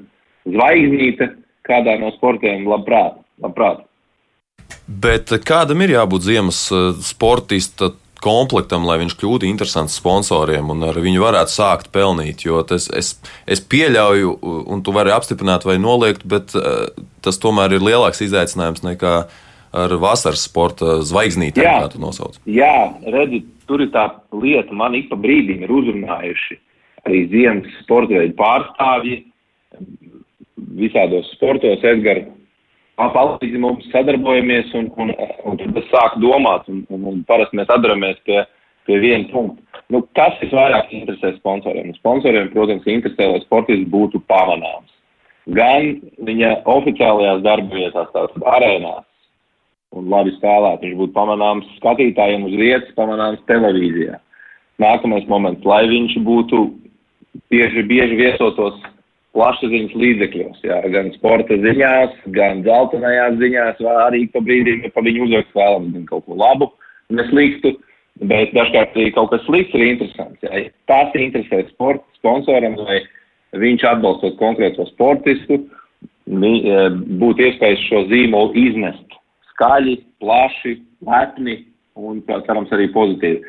zvaigznīte 0.49 1.29
kādā 1.67 1.97
no 2.01 2.13
sportiem, 2.17 2.67
labprāt, 2.69 3.19
labprāt. 3.43 3.85
Bet 4.87 5.33
kādam 5.47 5.83
ir 5.85 5.97
jābūt 5.97 6.27
ziemas 6.27 6.63
sportista 7.05 7.91
komplektam, 8.23 8.85
lai 8.85 8.99
viņš 9.01 9.17
kļūtu 9.19 9.49
interesants 9.49 9.97
sponsoriem 9.99 10.71
un 10.75 10.85
ar 10.91 10.99
viņu 11.01 11.23
varētu 11.23 11.55
sākt 11.55 11.91
pelnīt. 11.95 12.45
Jo 12.45 12.61
tas, 12.69 12.87
es, 12.93 13.15
es 13.49 13.63
pieļauju, 13.65 14.35
un 14.71 14.83
tu 14.85 14.95
vari 14.95 15.15
apstiprināt 15.15 15.65
vai 15.67 15.79
noliegt, 15.81 16.27
bet 16.29 16.53
tas 17.25 17.41
tomēr 17.41 17.79
ir 17.79 17.87
lielāks 17.87 18.23
izaicinājums 18.27 18.85
nekā 18.87 19.15
ar 19.71 19.95
vasaras 20.03 20.45
sporta 20.49 20.99
zvaigznītēm, 21.07 21.65
kā 21.65 21.93
tu 21.93 22.03
nosauc. 22.03 22.37
Jā, 22.51 22.91
redzi, 23.07 23.45
tur 23.71 23.85
ir 23.85 23.93
tā 23.95 24.09
lieta, 24.35 24.75
man 24.77 24.99
ik 24.99 25.09
pa 25.11 25.19
brīdim 25.21 25.65
ir 25.65 25.73
uzrunājuši 25.73 26.59
arī 27.07 27.25
ziemas 27.33 27.77
sporta 27.85 28.19
veidu 28.19 28.37
pārstāvji 28.39 29.21
visādos 30.81 31.29
sportos, 31.37 31.83
Edgars. 31.87 32.29
Palīdzi 33.01 33.57
mums 33.61 33.87
sadarbojamies, 33.95 34.75
un, 34.77 34.91
un, 35.01 35.13
un 35.49 35.61
tad 35.61 35.79
es 35.81 35.87
sāku 35.89 36.21
domāt, 36.21 36.67
un, 36.69 36.83
un, 36.93 37.07
un 37.09 37.23
parasti 37.29 37.57
mēs 37.57 37.71
atdaramies 37.73 38.19
pie, 38.29 38.43
pie 38.89 38.99
viena 39.01 39.25
punkta. 39.31 39.83
Nu, 39.91 40.03
kas 40.15 40.37
visvairāk 40.43 40.93
interesē 40.95 41.33
sponsoriem? 41.39 41.95
Sponsoriem, 41.97 42.51
protams, 42.53 42.85
interesē, 42.85 43.31
lai 43.31 43.41
sportists 43.47 43.89
būtu 43.91 44.21
pamanāms. 44.31 44.93
Gan 45.57 45.97
viņa 46.29 46.61
oficiālajās 46.69 47.41
darba 47.47 47.81
vietās, 47.81 48.13
tātad 48.13 48.45
arēnās, 48.53 49.07
un 49.97 50.13
labi 50.13 50.37
spēlēt, 50.37 50.85
viņš 50.85 50.99
būtu 51.01 51.17
pamanāms 51.17 51.73
skatītājiem 51.81 52.45
uz 52.47 52.59
vietas, 52.61 52.93
pamanāms 52.99 53.41
televīzijā. 53.51 54.21
Nākamais 54.81 55.27
moments, 55.29 55.65
lai 55.67 55.83
viņš 55.91 56.21
būtu 56.25 56.63
bieži, 57.53 57.83
bieži 57.89 58.21
viesotos 58.21 58.79
plašsaziņas 59.37 59.95
līdzekļos, 59.95 60.63
jā, 60.67 60.81
gan 60.95 61.13
sporta 61.15 61.57
ziņās, 61.63 62.17
gan 62.35 62.65
dzeltenajās 62.67 63.39
ziņās, 63.39 63.79
vai 63.87 63.97
arī 64.09 64.25
pa 64.33 64.43
brīdim, 64.43 64.83
ja 64.87 64.91
pa 64.95 65.05
viņu 65.07 65.29
uzrakst 65.29 65.55
vēlams 65.59 65.95
gan 65.95 66.09
kaut 66.09 66.27
ko 66.27 66.39
labu, 66.41 66.71
nesliktu, 67.15 67.77
bet 68.31 68.55
dažkārt 68.57 68.97
arī 68.97 69.13
kaut 69.15 69.31
kas 69.33 69.45
slikts 69.47 69.77
ir 69.79 69.87
interesants. 69.93 70.43
Jā. 70.43 70.65
Tas 70.91 71.15
interesē 71.15 71.63
sporta 71.71 72.05
sponsoram, 72.19 72.75
vai 72.83 73.01
viņš 73.61 73.87
atbalstot 73.93 74.37
konkrēto 74.43 74.87
sportistu, 74.91 75.61
e, 75.61 76.83
būtu 77.23 77.47
iespējas 77.47 77.87
šo 77.87 78.05
zīmolu 78.11 78.55
iznest 78.59 79.19
skaļi, 79.55 79.99
plaši, 80.23 80.77
lepni 81.07 81.61
un, 81.99 82.23
cerams, 82.27 82.71
arī 82.75 82.91
pozitīvi. 82.95 83.43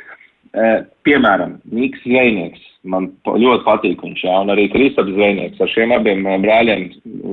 Eh, 0.52 0.82
piemēram, 1.08 1.56
Niks 1.72 2.02
Zvejnieks. 2.04 2.64
Man 2.84 3.12
ļoti 3.24 3.64
patīk 3.64 4.02
viņš, 4.04 4.24
jā, 4.26 4.34
un 4.44 4.52
arī 4.52 4.66
Kristaps 4.74 5.14
Zvejnieks. 5.16 5.62
Ar 5.64 5.70
šiem 5.72 5.94
abiem 5.96 6.26
eh, 6.28 6.40
brāļiem 6.44 6.88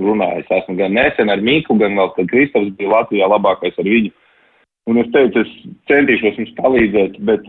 runājis. 0.05 0.53
Esmu 0.61 0.77
gan 0.79 0.95
nesen 0.95 1.33
ar 1.33 1.43
Miku, 1.43 1.75
gan 1.81 1.99
vēl, 1.99 2.13
kad 2.15 2.29
Kristaps 2.31 2.71
bija 2.79 2.93
Latvijā 2.93 3.27
labākais 3.33 3.79
ar 3.81 3.89
viņu. 3.91 4.13
Un 4.89 5.03
es 5.03 5.11
teicu, 5.13 5.43
es 5.43 5.57
centīšos 5.91 6.39
jums 6.39 6.53
palīdzēt, 6.61 7.19
bet, 7.29 7.49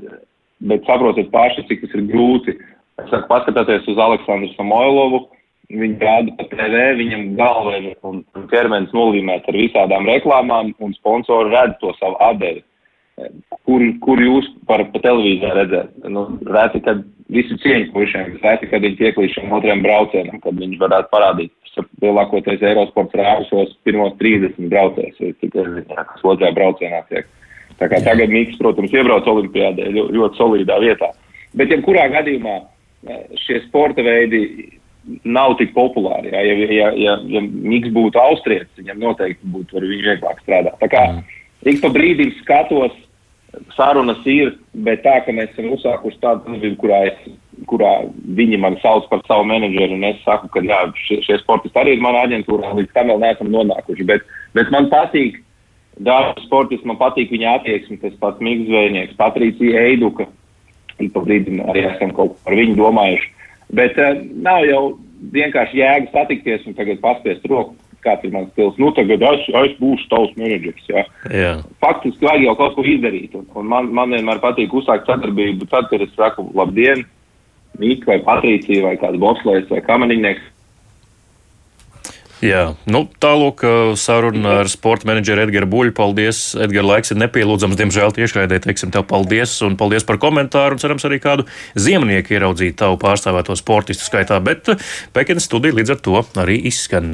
bet 0.71 0.89
saprotiet 0.89 1.29
paši, 1.35 1.67
cik 1.69 1.85
tas 1.85 1.93
ir 1.99 2.07
grūti. 2.09 2.55
Es 3.03 3.13
saku, 3.13 3.29
paskatieties 3.29 3.91
uz 3.93 4.01
Aleksandru 4.07 4.49
Samoilovu. 4.55 5.27
Viņu 5.69 6.01
rāda 6.01 6.33
pa 6.33 6.47
TV, 6.49 6.81
viņam 6.97 7.27
galva 7.37 7.75
ir 7.77 7.91
un 8.09 8.23
ķermenis 8.49 8.95
nolīmēts 8.95 9.51
ar 9.51 9.59
visādām 9.59 10.09
reklāmām, 10.09 10.73
un 10.81 10.97
sponsori 10.97 11.53
redz 11.53 11.77
to 11.83 11.93
savu 11.99 12.17
aderi 12.25 12.63
kur, 13.67 13.85
kur 14.03 14.21
jūs 14.23 14.49
par 14.69 14.83
pa 14.93 15.01
televīziju 15.03 15.55
redzēt. 15.57 15.95
Nu, 16.11 16.25
reti, 16.47 16.81
kad 16.85 17.01
visi 17.31 17.57
cieņas 17.63 17.91
pušiem, 17.93 18.37
reti, 18.43 18.69
kad 18.71 18.85
viņi 18.85 18.99
tiek 18.99 19.19
līdz 19.19 19.35
šim 19.37 19.55
otriem 19.57 19.83
braucienam, 19.85 20.39
kad 20.43 20.57
viņš 20.59 20.77
varētu 20.81 21.11
parādīt. 21.13 21.55
Lielākoties 22.03 22.63
Eirosports 22.65 23.15
rāvušos 23.15 23.75
pirmos 23.87 24.15
30 24.19 24.57
braucējus, 24.71 25.37
kas 25.53 26.25
otrajā 26.27 26.51
braucienā 26.57 27.03
tiek. 27.07 27.29
Tā 27.79 27.87
kā 27.87 28.01
tagad 28.03 28.33
Mikls, 28.33 28.57
protams, 28.59 28.91
iebrauc 28.91 29.27
olimpiādē 29.29 29.87
ļoti, 29.93 30.17
ļoti 30.17 30.39
solīdā 30.41 30.79
vietā. 30.83 31.13
Bet, 31.55 31.71
ja 31.71 31.79
kurā 31.85 32.09
gadījumā 32.11 32.55
e, 32.59 33.19
šie 33.45 33.61
sporta 33.67 34.03
veidi 34.03 34.41
nav 35.23 35.55
tik 35.61 35.71
populāri, 35.73 36.33
ja, 36.33 36.41
ja, 36.43 36.55
ja, 36.59 36.89
ja, 36.99 37.13
ja 37.37 37.43
Mikls 37.45 37.93
būtu 37.95 38.19
austrietis, 38.19 38.73
viņam 38.81 38.99
noteikti 39.05 39.53
būtu 39.53 39.85
vieglāk 39.85 40.41
strādāt. 40.43 40.75
Tā 40.81 40.89
kā 40.91 41.05
ik 41.71 41.79
pa 41.83 41.93
brīdim 41.93 42.33
skatos, 42.41 42.97
sarunas 43.75 44.21
ir, 44.29 44.53
bet 44.85 45.03
tā, 45.05 45.19
ka 45.25 45.33
mēs 45.35 45.51
esam 45.53 45.71
uzsākuši 45.75 46.21
tādu 46.21 46.45
darbību, 46.45 46.77
kurā, 46.81 46.99
es, 47.09 47.37
kurā 47.69 47.91
viņi 48.37 48.59
man 48.61 48.77
sauc 48.83 49.07
par 49.11 49.23
savu 49.27 49.47
menedžeru, 49.49 49.97
un 49.97 50.07
es 50.11 50.21
saku, 50.25 50.49
ka 50.53 50.63
jā, 50.65 50.81
šie, 51.07 51.19
šie 51.25 51.39
sportisti 51.41 51.81
arī 51.81 51.97
ir 51.97 52.03
manā 52.05 52.25
aģentūrā, 52.27 52.73
līdz 52.77 52.93
tam 52.95 53.11
vēl 53.13 53.23
neesam 53.23 53.51
nonākuši. 53.53 54.07
Bet, 54.09 54.27
bet 54.57 54.71
man 54.75 54.89
patīk, 54.93 55.41
daži 56.05 56.45
sportisti, 56.45 56.87
man 56.89 56.99
patīk 57.01 57.33
viņa 57.33 57.57
attieksme, 57.59 57.99
tas 58.03 58.15
pats 58.21 58.43
Mikls 58.43 58.69
Zvejnieks, 58.69 59.17
Patricija 59.19 59.85
Eiduka, 59.89 60.29
pa 60.99 61.23
brīdim 61.23 61.61
arī 61.71 61.85
esam 61.87 62.13
kaut 62.15 62.35
ko 62.35 62.47
par 62.47 62.59
viņu 62.59 62.77
domājuši. 62.79 63.29
Bet 63.77 63.99
uh, 64.01 64.17
nav 64.43 64.65
jau 64.67 64.83
vienkārši 65.33 65.79
jēga 65.79 66.11
satikties 66.13 66.65
un 66.67 66.75
tagad 66.77 67.01
paspiest 67.03 67.45
roku 67.49 67.75
kāds 68.05 68.25
ir 68.25 68.33
mans 68.33 68.51
stils. 68.53 68.77
Nu, 68.81 68.91
tagad 68.97 69.23
es, 69.29 69.45
es 69.61 69.77
būšu 69.79 70.09
tavs 70.11 70.35
menedžers. 70.39 70.89
Jā. 70.91 71.05
Jā. 71.33 71.53
Faktiski 71.83 72.27
vajag 72.27 72.45
jau 72.47 72.55
kaut 72.59 72.75
ko 72.77 72.85
izdarīt. 72.87 73.35
Un, 73.37 73.47
un 73.59 73.71
man, 73.71 73.89
man 73.95 74.15
vienmēr 74.15 74.41
patīk 74.43 74.73
uzsākt 74.75 75.09
sadarbību 75.09 75.69
tad, 75.71 75.89
kad 75.91 76.03
es 76.05 76.13
saku 76.17 76.49
labdien, 76.57 77.05
Mīka 77.79 78.09
vai 78.09 78.19
Patricija 78.25 78.87
vai 78.87 78.95
kāds 78.99 79.19
bobslēgs 79.21 79.69
vai 79.71 79.83
kamaniņnieks. 79.85 80.47
Jā, 82.39 82.69
nu, 82.87 83.01
tālāk 83.19 83.65
saruna 83.99 84.61
ar 84.61 84.69
sporta 84.71 85.09
menedžeru 85.09 85.43
Edgars 85.43 85.67
Buļbuļs. 85.67 85.95
Paldies, 85.99 86.37
Edgars, 86.55 86.87
laiks 86.87 87.11
ir 87.11 87.19
nepielūdzams. 87.19 87.75
Diemžēl 87.75 88.13
tiešraidē 88.15 88.61
teiksim 88.63 88.93
tev 88.95 89.03
paldies 89.09 89.57
un 89.65 89.75
paldies 89.79 90.07
par 90.07 90.21
komentāru. 90.23 90.77
Un 90.77 90.79
cerams, 90.79 91.03
arī 91.09 91.19
kādu 91.19 91.43
ziemnieku 91.75 92.37
ieraudzīt 92.37 92.79
tavu 92.79 92.95
pārstāvēto 93.01 93.57
sportistu 93.59 94.07
skaitā. 94.07 94.39
Bet 94.45 94.71
Pekinas 95.11 95.49
studija 95.51 95.75
līdz 95.81 95.97
ar 95.97 96.01
to 96.07 96.23
arī 96.45 96.55
izskan. 96.71 97.11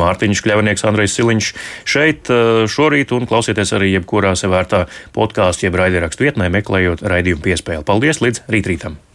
Mārtiņš 0.00 0.44
Kļavnieks, 0.46 0.88
Andrejs 0.88 1.20
Siliņš 1.20 1.52
šeit 1.84 2.32
šorīt 2.72 3.12
un 3.12 3.28
klausieties 3.28 3.76
arī 3.76 3.92
jebkurā 3.98 4.32
sevērtā 4.40 4.86
podkāstu 5.12 5.68
jeb 5.68 5.76
raidierakstu 5.82 6.30
vietnē, 6.30 6.48
meklējot 6.60 7.04
raidījumu 7.04 7.44
piespēli. 7.44 7.84
Paldies 7.84 8.24
līdz 8.24 8.46
rītrītam! 8.48 9.02